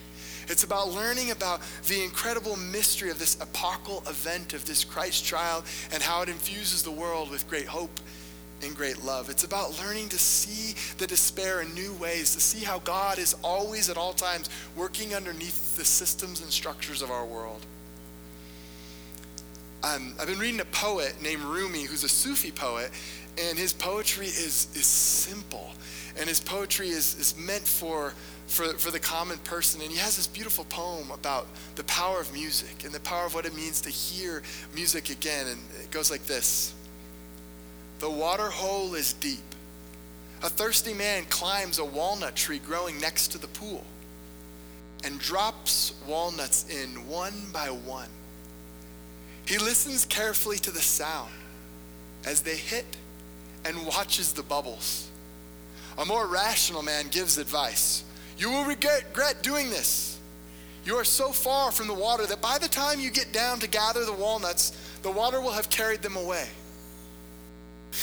It's 0.47 0.63
about 0.63 0.89
learning 0.89 1.31
about 1.31 1.61
the 1.87 2.03
incredible 2.03 2.55
mystery 2.55 3.09
of 3.09 3.17
this 3.17 3.41
epochal 3.41 4.03
event 4.07 4.53
of 4.53 4.65
this 4.65 4.83
Christ 4.83 5.25
child 5.25 5.63
and 5.91 6.03
how 6.03 6.21
it 6.21 6.29
infuses 6.29 6.83
the 6.83 6.91
world 6.91 7.31
with 7.31 7.47
great 7.47 7.65
hope 7.65 7.99
and 8.63 8.75
great 8.75 9.03
love. 9.03 9.29
It's 9.29 9.43
about 9.43 9.79
learning 9.79 10.09
to 10.09 10.17
see 10.17 10.75
the 10.97 11.07
despair 11.07 11.61
in 11.61 11.73
new 11.73 11.93
ways, 11.93 12.33
to 12.35 12.41
see 12.41 12.63
how 12.63 12.79
God 12.79 13.17
is 13.17 13.35
always 13.43 13.89
at 13.89 13.97
all 13.97 14.13
times 14.13 14.49
working 14.75 15.15
underneath 15.15 15.77
the 15.77 15.85
systems 15.85 16.41
and 16.41 16.51
structures 16.51 17.01
of 17.01 17.11
our 17.11 17.25
world. 17.25 17.65
Um, 19.83 20.13
I've 20.19 20.27
been 20.27 20.39
reading 20.39 20.59
a 20.59 20.65
poet 20.65 21.21
named 21.21 21.41
Rumi, 21.41 21.83
who's 21.83 22.03
a 22.03 22.09
Sufi 22.09 22.51
poet, 22.51 22.91
and 23.37 23.57
his 23.57 23.71
poetry 23.71 24.27
is, 24.27 24.67
is 24.75 24.85
simple. 24.85 25.71
And 26.19 26.27
his 26.27 26.41
poetry 26.41 26.89
is, 26.89 27.17
is 27.17 27.37
meant 27.37 27.65
for 27.65 28.13
for, 28.49 28.65
for 28.73 28.91
the 28.91 28.99
common 28.99 29.37
person. 29.39 29.81
And 29.81 29.91
he 29.91 29.97
has 29.97 30.17
this 30.17 30.27
beautiful 30.27 30.65
poem 30.65 31.11
about 31.11 31.47
the 31.75 31.83
power 31.85 32.19
of 32.19 32.33
music 32.33 32.83
and 32.83 32.91
the 32.91 32.99
power 32.99 33.25
of 33.25 33.33
what 33.33 33.45
it 33.45 33.55
means 33.55 33.79
to 33.81 33.89
hear 33.89 34.41
music 34.73 35.09
again. 35.09 35.47
And 35.47 35.59
it 35.81 35.91
goes 35.91 36.11
like 36.11 36.25
this 36.25 36.73
The 37.99 38.09
water 38.09 38.49
hole 38.49 38.95
is 38.95 39.13
deep. 39.13 39.39
A 40.41 40.49
thirsty 40.49 40.93
man 40.93 41.25
climbs 41.29 41.79
a 41.79 41.85
walnut 41.85 42.35
tree 42.35 42.59
growing 42.59 42.99
next 42.99 43.29
to 43.29 43.37
the 43.37 43.47
pool 43.47 43.83
and 45.03 45.19
drops 45.19 45.93
walnuts 46.07 46.65
in 46.69 47.07
one 47.07 47.33
by 47.51 47.67
one. 47.67 48.09
He 49.45 49.57
listens 49.57 50.05
carefully 50.05 50.57
to 50.59 50.71
the 50.71 50.81
sound 50.81 51.31
as 52.25 52.41
they 52.41 52.55
hit 52.55 52.85
and 53.65 53.85
watches 53.85 54.31
the 54.33 54.43
bubbles. 54.43 55.09
A 55.97 56.05
more 56.05 56.27
rational 56.27 56.81
man 56.81 57.07
gives 57.09 57.37
advice 57.37 58.03
you 58.39 58.49
will 58.49 58.63
regret 58.63 59.43
doing 59.43 59.69
this. 59.69 60.17
You 60.85 60.95
are 60.95 61.03
so 61.03 61.33
far 61.33 61.71
from 61.71 61.87
the 61.87 61.93
water 61.93 62.25
that 62.25 62.41
by 62.41 62.57
the 62.57 62.69
time 62.69 63.01
you 63.01 63.11
get 63.11 63.33
down 63.33 63.59
to 63.59 63.67
gather 63.67 64.05
the 64.05 64.13
walnuts, 64.13 64.71
the 65.01 65.11
water 65.11 65.41
will 65.41 65.51
have 65.51 65.69
carried 65.69 66.01
them 66.01 66.15
away. 66.15 66.47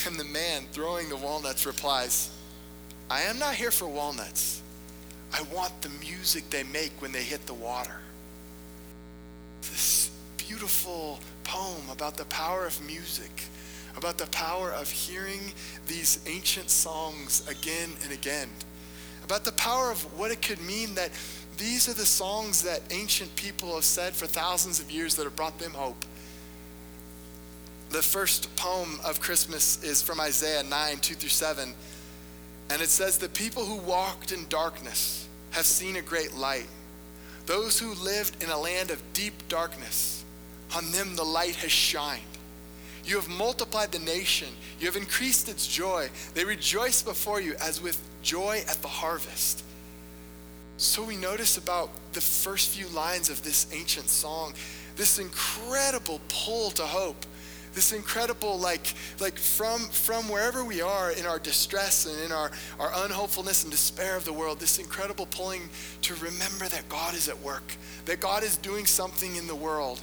And 0.04 0.16
the 0.16 0.24
man 0.24 0.64
throwing 0.72 1.08
the 1.08 1.16
walnuts 1.16 1.66
replies, 1.66 2.30
I 3.10 3.22
am 3.22 3.38
not 3.38 3.54
here 3.54 3.70
for 3.70 3.86
walnuts. 3.86 4.62
I 5.32 5.42
want 5.54 5.80
the 5.82 5.88
music 6.00 6.50
they 6.50 6.64
make 6.64 6.92
when 7.00 7.12
they 7.12 7.22
hit 7.22 7.46
the 7.46 7.54
water. 7.54 7.96
This 9.62 10.10
beautiful 10.36 11.20
poem 11.44 11.88
about 11.90 12.16
the 12.16 12.24
power 12.26 12.66
of 12.66 12.84
music, 12.84 13.44
about 13.96 14.18
the 14.18 14.26
power 14.26 14.72
of 14.72 14.90
hearing 14.90 15.52
these 15.86 16.20
ancient 16.26 16.70
songs 16.70 17.46
again 17.48 17.90
and 18.02 18.12
again 18.12 18.48
about 19.26 19.44
the 19.44 19.52
power 19.52 19.90
of 19.90 20.00
what 20.16 20.30
it 20.30 20.40
could 20.40 20.60
mean 20.60 20.94
that 20.94 21.10
these 21.58 21.88
are 21.88 21.94
the 21.94 22.06
songs 22.06 22.62
that 22.62 22.80
ancient 22.92 23.34
people 23.34 23.74
have 23.74 23.84
said 23.84 24.14
for 24.14 24.26
thousands 24.26 24.78
of 24.78 24.88
years 24.88 25.16
that 25.16 25.24
have 25.24 25.34
brought 25.34 25.58
them 25.58 25.72
hope. 25.72 26.04
The 27.96 28.02
first 28.02 28.54
poem 28.56 29.00
of 29.06 29.22
Christmas 29.22 29.82
is 29.82 30.02
from 30.02 30.20
Isaiah 30.20 30.62
9, 30.62 30.98
2 30.98 31.14
through 31.14 31.30
7. 31.30 31.72
And 32.68 32.82
it 32.82 32.90
says, 32.90 33.16
The 33.16 33.30
people 33.30 33.64
who 33.64 33.76
walked 33.76 34.32
in 34.32 34.46
darkness 34.50 35.26
have 35.52 35.64
seen 35.64 35.96
a 35.96 36.02
great 36.02 36.34
light. 36.34 36.66
Those 37.46 37.78
who 37.78 37.94
lived 37.94 38.42
in 38.44 38.50
a 38.50 38.58
land 38.58 38.90
of 38.90 39.02
deep 39.14 39.48
darkness, 39.48 40.26
on 40.76 40.92
them 40.92 41.16
the 41.16 41.24
light 41.24 41.56
has 41.56 41.72
shined. 41.72 42.20
You 43.02 43.16
have 43.16 43.30
multiplied 43.30 43.92
the 43.92 44.00
nation. 44.00 44.48
You 44.78 44.88
have 44.88 44.96
increased 44.96 45.48
its 45.48 45.66
joy. 45.66 46.10
They 46.34 46.44
rejoice 46.44 47.00
before 47.00 47.40
you 47.40 47.54
as 47.62 47.80
with 47.80 47.98
joy 48.20 48.62
at 48.68 48.82
the 48.82 48.88
harvest. 48.88 49.64
So 50.76 51.02
we 51.02 51.16
notice 51.16 51.56
about 51.56 51.88
the 52.12 52.20
first 52.20 52.76
few 52.76 52.88
lines 52.88 53.30
of 53.30 53.42
this 53.42 53.66
ancient 53.72 54.10
song, 54.10 54.52
this 54.96 55.18
incredible 55.18 56.20
pull 56.28 56.72
to 56.72 56.82
hope. 56.82 57.24
This 57.76 57.92
incredible, 57.92 58.58
like, 58.58 58.94
like 59.20 59.38
from, 59.38 59.78
from 59.78 60.28
wherever 60.28 60.64
we 60.64 60.80
are 60.80 61.12
in 61.12 61.26
our 61.26 61.38
distress 61.38 62.06
and 62.06 62.18
in 62.24 62.32
our, 62.32 62.50
our 62.80 62.90
unhopefulness 63.04 63.62
and 63.62 63.70
despair 63.70 64.16
of 64.16 64.24
the 64.24 64.32
world, 64.32 64.58
this 64.58 64.80
incredible 64.80 65.26
pulling 65.26 65.68
to 66.02 66.14
remember 66.14 66.66
that 66.66 66.88
God 66.88 67.14
is 67.14 67.28
at 67.28 67.38
work, 67.38 67.76
that 68.06 68.18
God 68.18 68.42
is 68.42 68.56
doing 68.56 68.86
something 68.86 69.36
in 69.36 69.46
the 69.46 69.54
world 69.54 70.00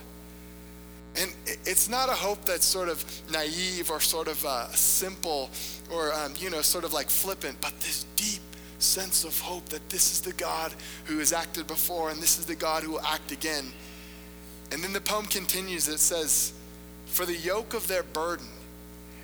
and 1.16 1.32
it's 1.46 1.90
not 1.90 2.10
a 2.10 2.14
hope 2.14 2.44
that's 2.46 2.66
sort 2.66 2.90
of 2.90 3.06
naive 3.32 3.92
or 3.92 4.00
sort 4.00 4.28
of 4.28 4.44
uh, 4.46 4.68
simple 4.70 5.50
or, 5.92 6.12
um, 6.14 6.34
you 6.40 6.50
know, 6.50 6.62
sort 6.62 6.86
of 6.86 6.94
like 6.94 7.10
flippant, 7.10 7.60
but 7.62 7.80
this 7.82 8.06
deep 8.16 8.42
sense 8.80 9.24
of 9.24 9.40
hope 9.40 9.66
that 9.70 9.88
this 9.90 10.12
is 10.12 10.22
the 10.22 10.34
God 10.34 10.74
who 11.06 11.20
has 11.20 11.32
acted 11.32 11.68
before 11.68 12.10
and 12.10 12.20
this 12.20 12.40
is 12.40 12.46
the 12.46 12.56
God 12.56 12.84
who 12.84 12.92
will 12.92 13.06
act 13.06 13.32
again. 13.32 13.66
And 14.72 14.84
then 14.84 14.92
the 14.92 15.02
poem 15.02 15.26
continues. 15.26 15.88
It 15.88 16.00
says, 16.00 16.54
For 17.14 17.28
the 17.28 17.38
yoke 17.38 17.76
of 17.76 17.88
their 17.88 18.02
burden 18.02 18.48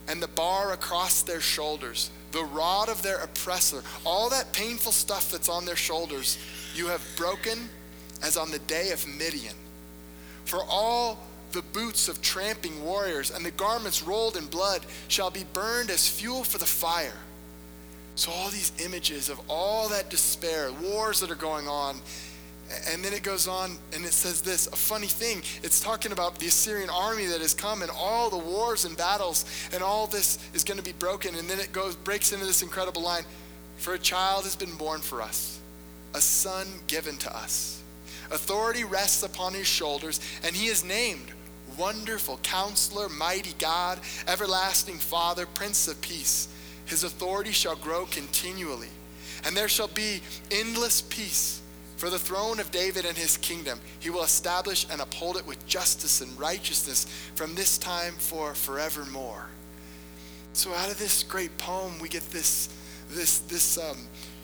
and 0.07 0.21
the 0.21 0.27
bar 0.27 0.73
across 0.73 1.23
their 1.23 1.41
shoulders, 1.41 2.11
the 2.31 2.43
rod 2.43 2.87
of 2.87 3.01
their 3.01 3.17
oppressor, 3.17 3.81
all 4.05 4.29
that 4.29 4.53
painful 4.53 4.91
stuff 4.91 5.31
that's 5.31 5.49
on 5.49 5.65
their 5.65 5.75
shoulders, 5.75 6.37
you 6.75 6.85
have 6.85 7.03
broken 7.17 7.67
as 8.21 8.37
on 8.37 8.51
the 8.51 8.59
day 8.59 8.91
of 8.91 9.07
Midian. 9.07 9.55
For 10.45 10.59
all 10.69 11.17
the 11.51 11.63
boots 11.63 12.07
of 12.07 12.21
tramping 12.21 12.85
warriors 12.85 13.31
and 13.31 13.43
the 13.43 13.49
garments 13.49 14.03
rolled 14.03 14.37
in 14.37 14.45
blood 14.45 14.81
shall 15.07 15.31
be 15.31 15.45
burned 15.51 15.89
as 15.89 16.07
fuel 16.07 16.43
for 16.43 16.59
the 16.59 16.67
fire. 16.67 17.17
So, 18.13 18.31
all 18.31 18.49
these 18.49 18.71
images 18.85 19.29
of 19.29 19.41
all 19.49 19.89
that 19.89 20.11
despair, 20.11 20.71
wars 20.73 21.21
that 21.21 21.31
are 21.31 21.35
going 21.35 21.67
on. 21.67 22.01
And 22.91 23.03
then 23.03 23.13
it 23.13 23.23
goes 23.23 23.47
on 23.47 23.77
and 23.93 24.05
it 24.05 24.13
says 24.13 24.41
this 24.41 24.67
a 24.67 24.75
funny 24.75 25.07
thing. 25.07 25.41
It's 25.63 25.81
talking 25.81 26.11
about 26.11 26.37
the 26.37 26.47
Assyrian 26.47 26.89
army 26.89 27.25
that 27.25 27.41
has 27.41 27.53
come 27.53 27.81
and 27.81 27.89
all 27.91 28.29
the 28.29 28.37
wars 28.37 28.85
and 28.85 28.95
battles, 28.95 29.45
and 29.73 29.81
all 29.81 30.05
this 30.05 30.37
is 30.53 30.63
going 30.63 30.77
to 30.77 30.83
be 30.83 30.93
broken. 30.93 31.35
And 31.35 31.49
then 31.49 31.59
it 31.59 31.71
goes, 31.71 31.95
breaks 31.95 32.31
into 32.31 32.45
this 32.45 32.61
incredible 32.61 33.01
line 33.01 33.23
For 33.77 33.93
a 33.93 33.99
child 33.99 34.43
has 34.43 34.55
been 34.55 34.75
born 34.75 35.01
for 35.01 35.21
us, 35.21 35.59
a 36.13 36.21
son 36.21 36.67
given 36.87 37.17
to 37.17 37.35
us. 37.35 37.81
Authority 38.31 38.83
rests 38.83 39.23
upon 39.23 39.53
his 39.53 39.65
shoulders, 39.65 40.19
and 40.43 40.55
he 40.55 40.67
is 40.67 40.83
named 40.83 41.31
Wonderful 41.77 42.39
Counselor, 42.43 43.09
Mighty 43.09 43.53
God, 43.57 43.99
Everlasting 44.27 44.97
Father, 44.97 45.47
Prince 45.47 45.87
of 45.87 45.99
Peace. 46.01 46.47
His 46.85 47.03
authority 47.03 47.51
shall 47.51 47.75
grow 47.75 48.05
continually, 48.05 48.89
and 49.45 49.55
there 49.55 49.69
shall 49.69 49.87
be 49.87 50.21
endless 50.51 51.01
peace. 51.01 51.61
For 51.99 52.09
the 52.09 52.17
throne 52.17 52.61
of 52.61 52.71
David 52.71 53.03
and 53.03 53.17
his 53.17 53.35
kingdom, 53.35 53.77
he 53.99 54.09
will 54.09 54.23
establish 54.23 54.87
and 54.89 55.01
uphold 55.01 55.35
it 55.35 55.45
with 55.45 55.67
justice 55.67 56.21
and 56.21 56.39
righteousness 56.39 57.03
from 57.35 57.55
this 57.55 57.77
time 57.77 58.13
for 58.13 58.53
forevermore. 58.53 59.47
So, 60.53 60.73
out 60.73 60.89
of 60.89 60.97
this 60.97 61.23
great 61.23 61.57
poem, 61.57 61.99
we 61.99 62.07
get 62.07 62.23
this, 62.31 62.69
this, 63.09 63.39
this 63.39 63.77
um, 63.77 63.97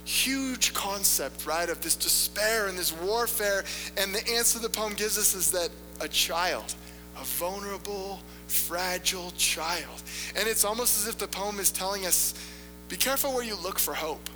huge 0.04 0.74
concept, 0.74 1.46
right, 1.46 1.70
of 1.70 1.80
this 1.80 1.96
despair 1.96 2.68
and 2.68 2.78
this 2.78 2.92
warfare. 2.92 3.64
And 3.96 4.14
the 4.14 4.30
answer 4.34 4.60
the 4.60 4.68
poem 4.68 4.94
gives 4.94 5.18
us 5.18 5.34
is 5.34 5.50
that 5.52 5.70
a 6.02 6.10
child, 6.10 6.76
a 7.18 7.24
vulnerable, 7.24 8.20
fragile 8.48 9.32
child. 9.38 10.04
And 10.36 10.46
it's 10.46 10.66
almost 10.66 11.02
as 11.02 11.08
if 11.08 11.18
the 11.18 11.30
poem 11.30 11.62
is 11.62 11.72
telling 11.72 12.06
us 12.06 12.34
be 12.90 12.98
careful 12.98 13.34
where 13.34 13.46
you 13.46 13.56
look 13.56 13.80
for 13.80 13.94
hope. 13.94 14.30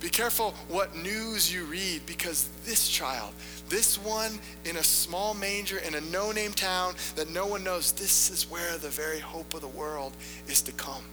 Be 0.00 0.08
careful 0.08 0.54
what 0.68 0.96
news 0.96 1.52
you 1.52 1.64
read 1.64 2.06
because 2.06 2.48
this 2.64 2.88
child, 2.88 3.34
this 3.68 3.98
one 3.98 4.38
in 4.64 4.76
a 4.76 4.82
small 4.82 5.34
manger 5.34 5.76
in 5.76 5.94
a 5.94 6.00
no 6.00 6.32
name 6.32 6.52
town 6.52 6.94
that 7.16 7.30
no 7.30 7.46
one 7.46 7.62
knows, 7.62 7.92
this 7.92 8.30
is 8.30 8.50
where 8.50 8.78
the 8.78 8.88
very 8.88 9.18
hope 9.18 9.52
of 9.52 9.60
the 9.60 9.68
world 9.68 10.14
is 10.48 10.62
to 10.62 10.72
come. 10.72 11.04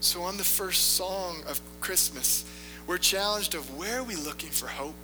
So, 0.00 0.22
on 0.22 0.38
the 0.38 0.44
first 0.44 0.94
song 0.94 1.42
of 1.46 1.60
Christmas, 1.80 2.46
we're 2.86 2.98
challenged 2.98 3.54
of 3.54 3.76
where 3.76 3.98
are 3.98 4.04
we 4.04 4.16
looking 4.16 4.50
for 4.50 4.68
hope? 4.68 4.94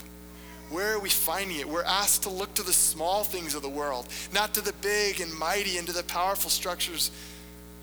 Where 0.70 0.94
are 0.94 0.99
we 0.99 1.11
finding 1.11 1.58
it? 1.58 1.68
We're 1.68 1.84
asked 1.84 2.23
to 2.23 2.30
look 2.30 2.54
to 2.54 2.62
the 2.62 2.73
small 2.73 3.23
things 3.23 3.54
of 3.54 3.61
the 3.61 3.68
world, 3.68 4.08
not 4.32 4.54
to 4.54 4.62
the 4.62 4.73
big 4.80 5.20
and 5.20 5.32
mighty 5.38 5.76
and 5.76 5.87
to 5.88 5.92
the 5.92 6.04
powerful 6.04 6.49
structures, 6.49 7.11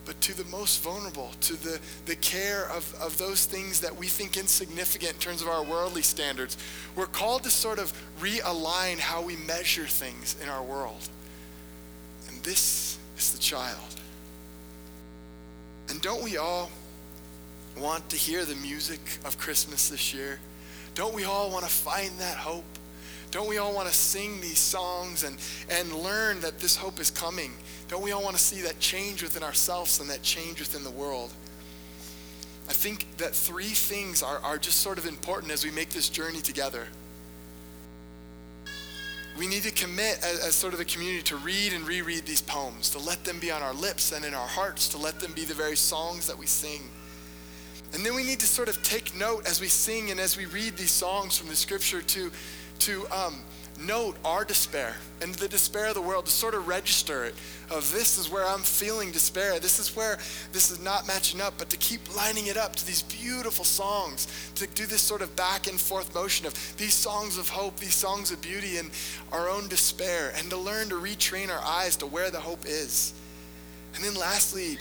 but 0.06 0.20
to 0.22 0.36
the 0.36 0.46
most 0.46 0.82
vulnerable, 0.84 1.32
to 1.42 1.54
the, 1.62 1.80
the 2.06 2.16
care 2.16 2.70
of, 2.72 2.94
of 3.00 3.18
those 3.18 3.46
things 3.46 3.80
that 3.82 3.96
we 3.96 4.08
think 4.08 4.38
insignificant 4.38 5.14
in 5.14 5.20
terms 5.20 5.42
of 5.42 5.48
our 5.48 5.64
worldly 5.64 6.02
standards. 6.02 6.58
We're 6.96 7.06
called 7.06 7.44
to 7.44 7.50
sort 7.50 7.80
of 7.80 7.94
realign 8.20 8.98
how 8.98 9.22
we 9.22 9.36
measure 9.36 9.86
things 9.86 10.36
in 10.42 10.50
our 10.50 10.64
world. 10.64 11.10
And 12.28 12.42
this 12.44 12.98
is 13.18 13.34
the 13.34 13.40
child. 13.40 13.78
And 15.90 16.02
don't 16.02 16.24
we 16.24 16.38
all 16.38 16.72
want 17.78 18.10
to 18.10 18.16
hear 18.16 18.46
the 18.46 18.56
music 18.56 19.20
of 19.26 19.38
Christmas 19.38 19.90
this 19.90 20.14
year? 20.14 20.40
Don't 20.96 21.14
we 21.14 21.24
all 21.26 21.52
want 21.52 21.64
to 21.64 21.72
find 21.72 22.12
that 22.20 22.38
hope? 22.38 22.64
Don't 23.32 23.48
we 23.48 23.58
all 23.58 23.74
want 23.74 23.88
to 23.88 23.94
sing 23.94 24.42
these 24.42 24.60
songs 24.60 25.24
and, 25.24 25.38
and 25.70 25.94
learn 25.94 26.42
that 26.42 26.60
this 26.60 26.76
hope 26.76 27.00
is 27.00 27.10
coming? 27.10 27.54
Don't 27.88 28.04
we 28.04 28.12
all 28.12 28.22
want 28.22 28.36
to 28.36 28.42
see 28.42 28.62
that 28.62 28.80
change 28.80 29.24
within 29.24 29.42
ourselves 29.42 30.02
and 30.02 30.10
that 30.10 30.22
change 30.22 30.60
within 30.60 30.84
the 30.84 30.92
world? 30.92 31.32
I 32.68 32.74
think 32.74 33.18
that 33.18 33.34
three 33.34 33.64
things 33.66 34.22
are, 34.22 34.40
are 34.40 34.58
just 34.58 34.80
sort 34.80 34.98
of 34.98 35.06
important 35.06 35.52
as 35.52 35.64
we 35.64 35.72
make 35.72 35.90
this 35.90 36.10
journey 36.10 36.42
together. 36.42 36.88
We 39.38 39.48
need 39.48 39.64
to 39.64 39.72
commit 39.72 40.20
as, 40.24 40.46
as, 40.46 40.56
sort 40.56 40.74
of 40.74 40.82
a 40.82 40.86
community 40.86 41.24
to 41.24 41.38
read 41.38 41.72
and 41.72 41.88
reread 41.88 42.26
these 42.26 42.42
poems, 42.42 42.90
to 42.90 43.00
let 43.00 43.24
them 43.24 43.40
be 43.40 43.50
on 43.50 43.62
our 43.62 43.74
lips 43.74 44.12
and 44.12 44.26
in 44.26 44.34
our 44.34 44.48
hearts, 44.48 44.90
to 44.90 44.98
let 44.98 45.22
them 45.22 45.32
be 45.34 45.46
the 45.46 45.54
very 45.54 45.78
songs 45.78 46.28
that 46.28 46.38
we 46.38 46.46
sing. 46.46 46.82
And 47.94 48.06
then 48.06 48.14
we 48.16 48.24
need 48.24 48.40
to 48.40 48.48
sort 48.48 48.70
of 48.70 48.82
take 48.84 49.16
note 49.16 49.48
as 49.48 49.60
we 49.60 49.68
sing 49.68 50.12
and 50.12 50.20
as 50.20 50.38
we 50.38 50.46
read 50.46 50.78
these 50.78 50.92
songs 50.92 51.38
from 51.38 51.48
the 51.48 51.56
scripture 51.56 52.02
to, 52.02 52.32
to 52.82 53.08
um, 53.12 53.36
note 53.80 54.16
our 54.26 54.44
despair 54.44 54.96
and 55.22 55.34
the 55.36 55.48
despair 55.48 55.88
of 55.88 55.94
the 55.94 56.02
world, 56.02 56.26
to 56.26 56.32
sort 56.32 56.54
of 56.56 56.68
register 56.68 57.26
it 57.26 57.36
of 57.70 57.92
this 57.92 58.18
is 58.18 58.30
where 58.30 58.46
I'm 58.46 58.62
feeling 58.62 59.12
despair. 59.12 59.60
This 59.60 59.80
is 59.80 59.96
where 59.96 60.18
this 60.52 60.72
is 60.72 60.80
not 60.80 61.08
matching 61.08 61.42
up, 61.42 61.54
but 61.58 61.70
to 61.70 61.78
keep 61.78 62.16
lining 62.16 62.48
it 62.48 62.58
up 62.58 62.76
to 62.76 62.86
these 62.86 63.04
beautiful 63.04 63.64
songs, 63.64 64.28
to 64.56 64.68
do 64.68 64.86
this 64.86 65.02
sort 65.02 65.22
of 65.22 65.36
back 65.36 65.68
and 65.68 65.80
forth 65.80 66.14
motion 66.14 66.46
of 66.46 66.54
these 66.78 66.94
songs 66.94 67.38
of 67.38 67.50
hope, 67.50 67.78
these 67.78 67.94
songs 67.94 68.32
of 68.32 68.42
beauty 68.42 68.78
and 68.78 68.90
our 69.32 69.48
own 69.48 69.68
despair, 69.68 70.34
and 70.36 70.50
to 70.50 70.58
learn 70.58 70.90
to 70.90 70.96
retrain 70.96 71.50
our 71.50 71.64
eyes 71.64 71.96
to 71.98 72.08
where 72.08 72.32
the 72.32 72.40
hope 72.40 72.66
is. 72.66 73.14
And 73.96 74.04
then 74.04 74.16
lastly, 74.16 74.78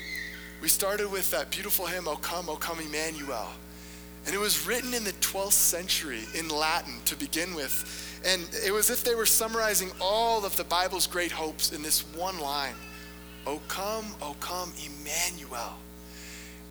we 0.63 0.69
started 0.69 1.11
with 1.11 1.31
that 1.31 1.51
beautiful 1.51 1.87
hymn, 1.87 2.09
O 2.09 2.17
come, 2.17 2.49
O 2.49 2.57
come 2.57 2.81
Emmanuel. 2.81 3.49
And 4.27 4.35
it 4.35 4.39
was 4.39 4.67
written 4.67 4.95
in 4.95 5.05
the 5.05 5.13
12th 5.13 5.53
century 5.53 6.21
in 6.35 6.49
Latin 6.49 6.95
to 7.07 7.17
begin 7.17 7.55
with. 7.55 8.21
And 8.25 8.43
it 8.65 8.73
was 8.73 8.91
if 8.91 9.03
they 9.03 9.15
were 9.15 9.27
summarizing 9.27 9.91
all 10.01 10.45
of 10.45 10.57
the 10.57 10.65
Bible's 10.65 11.07
great 11.07 11.33
hopes 11.33 11.73
in 11.73 11.83
this 11.83 12.03
one 12.15 12.39
line 12.39 12.75
O 13.47 13.61
come, 13.69 14.05
O 14.21 14.37
come, 14.41 14.73
Emmanuel. 14.85 15.79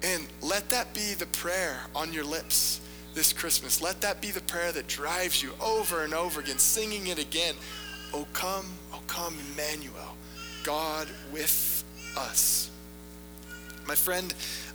And 0.03 0.27
let 0.41 0.69
that 0.69 0.93
be 0.93 1.13
the 1.15 1.25
prayer 1.25 1.81
on 1.95 2.13
your 2.13 2.23
lips 2.23 2.79
this 3.15 3.33
Christmas. 3.33 3.81
Let 3.81 4.01
that 4.01 4.21
be 4.21 4.31
the 4.31 4.41
prayer 4.41 4.71
that 4.71 4.87
drives 4.87 5.41
you 5.41 5.51
over 5.59 6.03
and 6.03 6.13
over 6.13 6.39
again, 6.39 6.59
singing 6.59 7.07
it 7.07 7.19
again. 7.19 7.55
O 8.13 8.25
come, 8.33 8.65
O 8.93 8.99
come, 9.07 9.35
Emmanuel, 9.53 10.15
God 10.63 11.07
with 11.33 11.83
us. 12.15 12.69
My 13.87 13.95
friend 13.95 14.33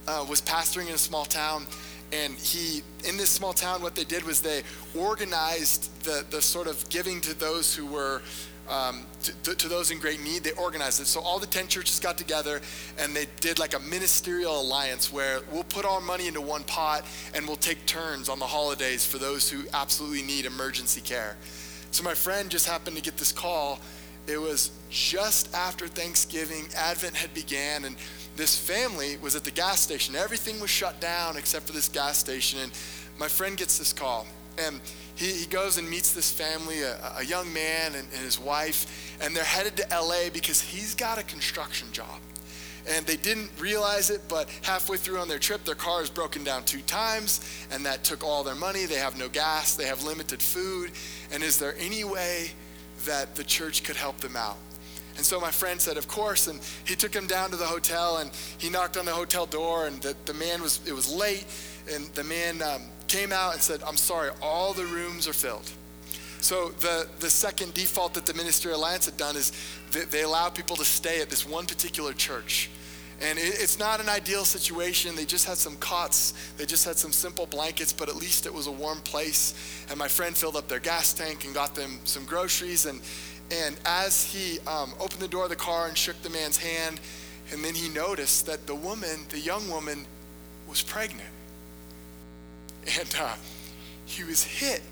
uh, 0.08 0.26
was 0.28 0.42
pastoring 0.42 0.88
in 0.88 0.94
a 0.94 0.98
small 0.98 1.24
town 1.24 1.66
and 2.12 2.34
he 2.34 2.82
in 3.08 3.16
this 3.16 3.30
small 3.30 3.52
town 3.52 3.82
what 3.82 3.94
they 3.94 4.04
did 4.04 4.25
was 4.25 4.40
they 4.40 4.62
organized 4.96 6.02
the, 6.04 6.25
the 6.30 6.40
sort 6.40 6.66
of 6.66 6.88
giving 6.88 7.20
to 7.20 7.38
those 7.38 7.75
who 7.75 7.87
were 7.87 8.23
um, 8.68 9.04
to, 9.42 9.54
to, 9.54 9.68
those 9.68 9.90
in 9.90 9.99
great 9.99 10.23
need. 10.23 10.42
They 10.42 10.52
organized 10.52 11.00
it. 11.00 11.06
So 11.06 11.20
all 11.20 11.38
the 11.38 11.46
10 11.46 11.68
churches 11.68 12.00
got 12.00 12.16
together 12.16 12.62
and 12.99 13.14
they 13.14 13.26
did 13.40 13.58
like 13.58 13.75
a 13.75 13.78
ministerial 13.80 14.61
alliance 14.61 15.12
where 15.12 15.40
we'll 15.52 15.64
put 15.64 15.84
our 15.84 16.00
money 16.00 16.28
into 16.28 16.40
one 16.40 16.64
pot 16.64 17.04
and 17.34 17.46
we'll 17.46 17.56
take 17.56 17.84
turns 17.84 18.28
on 18.28 18.38
the 18.38 18.46
holidays 18.46 19.04
for 19.04 19.18
those 19.18 19.50
who 19.50 19.64
absolutely 19.75 20.23
need 20.23 20.46
emergency 20.46 21.02
care. 21.02 21.37
So 21.90 22.02
my 22.02 22.14
friend 22.14 22.50
just 22.50 22.66
happened 22.66 22.96
to 22.96 23.02
get 23.02 23.16
this 23.18 23.32
call 23.32 23.80
it 24.26 24.38
was 24.38 24.70
just 24.90 25.54
after 25.54 25.86
thanksgiving 25.86 26.66
advent 26.76 27.14
had 27.14 27.34
began 27.34 27.84
and 27.84 27.96
this 28.36 28.58
family 28.58 29.16
was 29.18 29.36
at 29.36 29.44
the 29.44 29.50
gas 29.50 29.80
station. 29.80 30.16
Everything 30.16 30.58
was 30.60 30.70
shut 30.70 31.00
down 31.00 31.36
except 31.36 31.66
for 31.66 31.72
this 31.72 31.88
gas 31.88 32.18
station. 32.18 32.58
And 32.60 32.72
my 33.18 33.28
friend 33.28 33.56
gets 33.56 33.78
this 33.78 33.92
call. 33.92 34.26
And 34.58 34.80
he, 35.14 35.30
he 35.30 35.46
goes 35.46 35.78
and 35.78 35.88
meets 35.88 36.12
this 36.12 36.32
family, 36.32 36.82
a, 36.82 36.96
a 37.18 37.24
young 37.24 37.52
man 37.52 37.94
and, 37.94 38.08
and 38.12 38.22
his 38.24 38.38
wife. 38.38 39.16
And 39.20 39.37
they're 39.37 39.44
headed 39.44 39.76
to 39.76 39.87
LA 39.90 40.30
because 40.32 40.60
he's 40.60 40.94
got 40.94 41.18
a 41.18 41.22
construction 41.22 41.88
job. 41.92 42.20
And 42.87 43.06
they 43.06 43.16
didn't 43.16 43.50
realize 43.58 44.10
it, 44.10 44.20
but 44.28 44.48
halfway 44.62 44.98
through 44.98 45.18
on 45.18 45.28
their 45.28 45.38
trip, 45.38 45.64
their 45.64 45.74
car 45.74 46.02
is 46.02 46.10
broken 46.10 46.44
down 46.44 46.64
two 46.64 46.82
times, 46.82 47.40
and 47.70 47.87
that 47.87 48.04
took 48.04 48.22
all 48.22 48.44
their 48.44 48.54
money. 48.54 48.84
They 48.84 48.96
have 48.96 49.18
no 49.18 49.30
gas, 49.30 49.74
they 49.74 49.87
have 49.87 50.04
limited 50.04 50.42
food. 50.42 50.90
And 51.32 51.42
is 51.42 51.58
there 51.58 51.74
any 51.78 52.04
way 52.04 52.50
that 53.04 53.34
the 53.34 53.44
church 53.44 53.84
could 53.84 53.96
help 53.96 54.18
them 54.18 54.36
out? 54.36 54.56
And 55.16 55.24
so 55.24 55.40
my 55.40 55.50
friend 55.50 55.80
said, 55.80 55.96
Of 55.96 56.08
course. 56.08 56.48
And 56.48 56.60
he 56.84 56.94
took 56.94 57.14
him 57.14 57.26
down 57.26 57.50
to 57.50 57.56
the 57.56 57.66
hotel 57.66 58.18
and 58.18 58.30
he 58.58 58.68
knocked 58.68 58.96
on 58.96 59.04
the 59.04 59.12
hotel 59.12 59.46
door. 59.46 59.86
And 59.86 60.00
the, 60.02 60.16
the 60.24 60.34
man 60.34 60.60
was, 60.62 60.80
it 60.86 60.92
was 60.92 61.12
late. 61.12 61.46
And 61.92 62.06
the 62.14 62.24
man 62.24 62.62
um, 62.62 62.82
came 63.06 63.32
out 63.32 63.52
and 63.52 63.62
said, 63.62 63.82
I'm 63.86 63.96
sorry, 63.96 64.30
all 64.42 64.72
the 64.72 64.86
rooms 64.86 65.28
are 65.28 65.32
filled. 65.32 65.70
So 66.40 66.70
the, 66.80 67.08
the 67.20 67.30
second 67.30 67.72
default 67.72 68.14
that 68.14 68.26
the 68.26 68.34
Ministerial 68.34 68.78
Alliance 68.78 69.06
had 69.06 69.16
done 69.16 69.34
is 69.34 69.52
they 70.10 70.22
allow 70.22 70.50
people 70.50 70.76
to 70.76 70.84
stay 70.84 71.22
at 71.22 71.30
this 71.30 71.48
one 71.48 71.64
particular 71.64 72.12
church. 72.12 72.68
And 73.20 73.38
it, 73.38 73.61
it's 73.61 73.79
not 73.79 74.00
an 74.00 74.09
ideal 74.09 74.44
situation. 74.44 75.14
They 75.14 75.24
just 75.24 75.46
had 75.46 75.57
some 75.57 75.77
cots, 75.77 76.35
they 76.57 76.66
just 76.66 76.85
had 76.85 76.96
some 76.96 77.12
simple 77.12 77.46
blankets, 77.46 77.92
but 77.92 78.09
at 78.09 78.16
least 78.16 78.46
it 78.46 78.53
was 78.53 78.66
a 78.66 78.72
warm 78.72 79.00
place. 79.00 79.55
And 79.88 79.98
my 79.98 80.09
friend 80.09 80.37
filled 80.37 80.57
up 80.57 80.68
their 80.68 80.81
gas 80.81 81.12
tank 81.12 81.44
and 81.44 81.55
got 81.55 81.74
them 81.74 82.00
some 82.05 82.24
groceries. 82.24 82.87
And 82.87 83.00
and 83.50 83.77
as 83.85 84.24
he 84.33 84.59
um, 84.66 84.94
opened 84.98 85.20
the 85.20 85.29
door 85.29 85.44
of 85.44 85.50
the 85.50 85.57
car 85.57 85.87
and 85.87 85.96
shook 85.96 86.20
the 86.22 86.31
man's 86.31 86.57
hand, 86.57 87.00
and 87.53 87.62
then 87.62 87.74
he 87.74 87.88
noticed 87.88 88.46
that 88.46 88.66
the 88.66 88.74
woman, 88.74 89.27
the 89.29 89.38
young 89.38 89.68
woman, 89.68 90.07
was 90.68 90.83
pregnant. 90.83 91.29
And 92.98 93.14
uh, 93.18 93.35
he 94.07 94.24
was 94.24 94.44
hit 94.44 94.83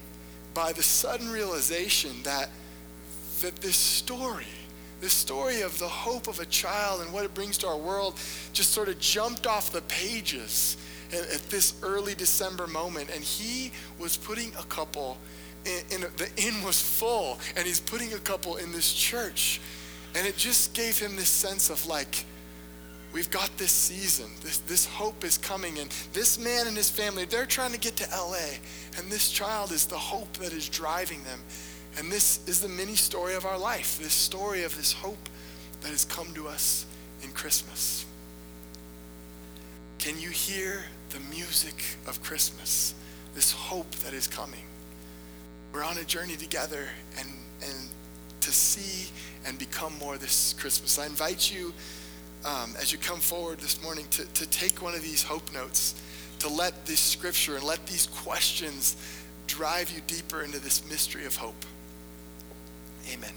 by 0.54 0.72
the 0.72 0.82
sudden 0.82 1.30
realization 1.30 2.22
that, 2.22 2.50
that 3.40 3.56
this 3.56 3.76
story, 3.76 4.46
this 5.02 5.12
story 5.12 5.62
of 5.62 5.76
the 5.80 5.88
hope 5.88 6.28
of 6.28 6.38
a 6.38 6.46
child 6.46 7.00
and 7.02 7.12
what 7.12 7.24
it 7.24 7.34
brings 7.34 7.58
to 7.58 7.66
our 7.66 7.76
world, 7.76 8.14
just 8.52 8.70
sort 8.70 8.88
of 8.88 9.00
jumped 9.00 9.48
off 9.48 9.72
the 9.72 9.82
pages 9.82 10.76
at, 11.12 11.28
at 11.34 11.42
this 11.50 11.74
early 11.82 12.14
December 12.14 12.68
moment. 12.68 13.10
And 13.12 13.22
he 13.22 13.72
was 13.98 14.16
putting 14.16 14.52
a 14.60 14.62
couple 14.62 15.18
in, 15.64 15.96
in, 15.96 16.00
the 16.16 16.30
inn 16.36 16.62
was 16.64 16.80
full 16.80 17.40
and 17.56 17.66
he's 17.66 17.80
putting 17.80 18.12
a 18.12 18.18
couple 18.18 18.56
in 18.56 18.70
this 18.70 18.94
church. 18.94 19.60
And 20.14 20.24
it 20.24 20.36
just 20.36 20.72
gave 20.72 21.00
him 21.00 21.16
this 21.16 21.28
sense 21.28 21.68
of 21.68 21.84
like 21.86 22.24
we've 23.12 23.30
got 23.30 23.50
this 23.58 23.72
season. 23.72 24.30
This, 24.42 24.58
this 24.58 24.86
hope 24.86 25.24
is 25.24 25.36
coming 25.36 25.80
and 25.80 25.90
this 26.12 26.38
man 26.38 26.68
and 26.68 26.76
his 26.76 26.90
family 26.90 27.24
they're 27.24 27.44
trying 27.44 27.72
to 27.72 27.78
get 27.78 27.96
to 27.96 28.08
la 28.16 28.36
and 28.98 29.10
this 29.10 29.30
child 29.30 29.72
is 29.72 29.84
the 29.84 29.98
hope 29.98 30.32
that 30.34 30.52
is 30.52 30.68
driving 30.68 31.24
them 31.24 31.40
and 31.98 32.10
this 32.10 32.46
is 32.48 32.60
the 32.60 32.68
mini 32.68 32.94
story 32.94 33.34
of 33.34 33.44
our 33.44 33.58
life 33.58 33.98
this 33.98 34.12
story 34.12 34.64
of 34.64 34.76
this 34.76 34.92
hope 34.92 35.28
that 35.80 35.90
has 35.90 36.04
come 36.04 36.32
to 36.34 36.48
us 36.48 36.86
in 37.22 37.30
christmas 37.32 38.04
can 39.98 40.18
you 40.18 40.30
hear 40.30 40.84
the 41.10 41.20
music 41.34 41.84
of 42.06 42.22
christmas 42.22 42.94
this 43.34 43.52
hope 43.52 43.90
that 43.96 44.12
is 44.12 44.26
coming 44.26 44.64
we're 45.72 45.84
on 45.84 45.96
a 45.98 46.04
journey 46.04 46.36
together 46.36 46.86
and, 47.18 47.28
and 47.62 47.88
to 48.42 48.52
see 48.52 49.10
and 49.46 49.58
become 49.58 49.96
more 49.98 50.18
this 50.18 50.52
Christmas. 50.54 50.98
I 50.98 51.06
invite 51.06 51.52
you 51.52 51.72
um, 52.44 52.74
as 52.78 52.92
you 52.92 52.98
come 52.98 53.20
forward 53.20 53.58
this 53.58 53.82
morning 53.82 54.04
to, 54.10 54.24
to 54.24 54.46
take 54.50 54.82
one 54.82 54.94
of 54.94 55.02
these 55.02 55.22
hope 55.22 55.52
notes, 55.54 55.94
to 56.40 56.48
let 56.48 56.84
this 56.86 57.00
scripture 57.00 57.56
and 57.56 57.64
let 57.64 57.86
these 57.86 58.06
questions 58.08 58.96
drive 59.46 59.90
you 59.90 60.00
deeper 60.06 60.42
into 60.42 60.58
this 60.58 60.88
mystery 60.88 61.24
of 61.24 61.36
hope. 61.36 61.64
Amen. 63.10 63.34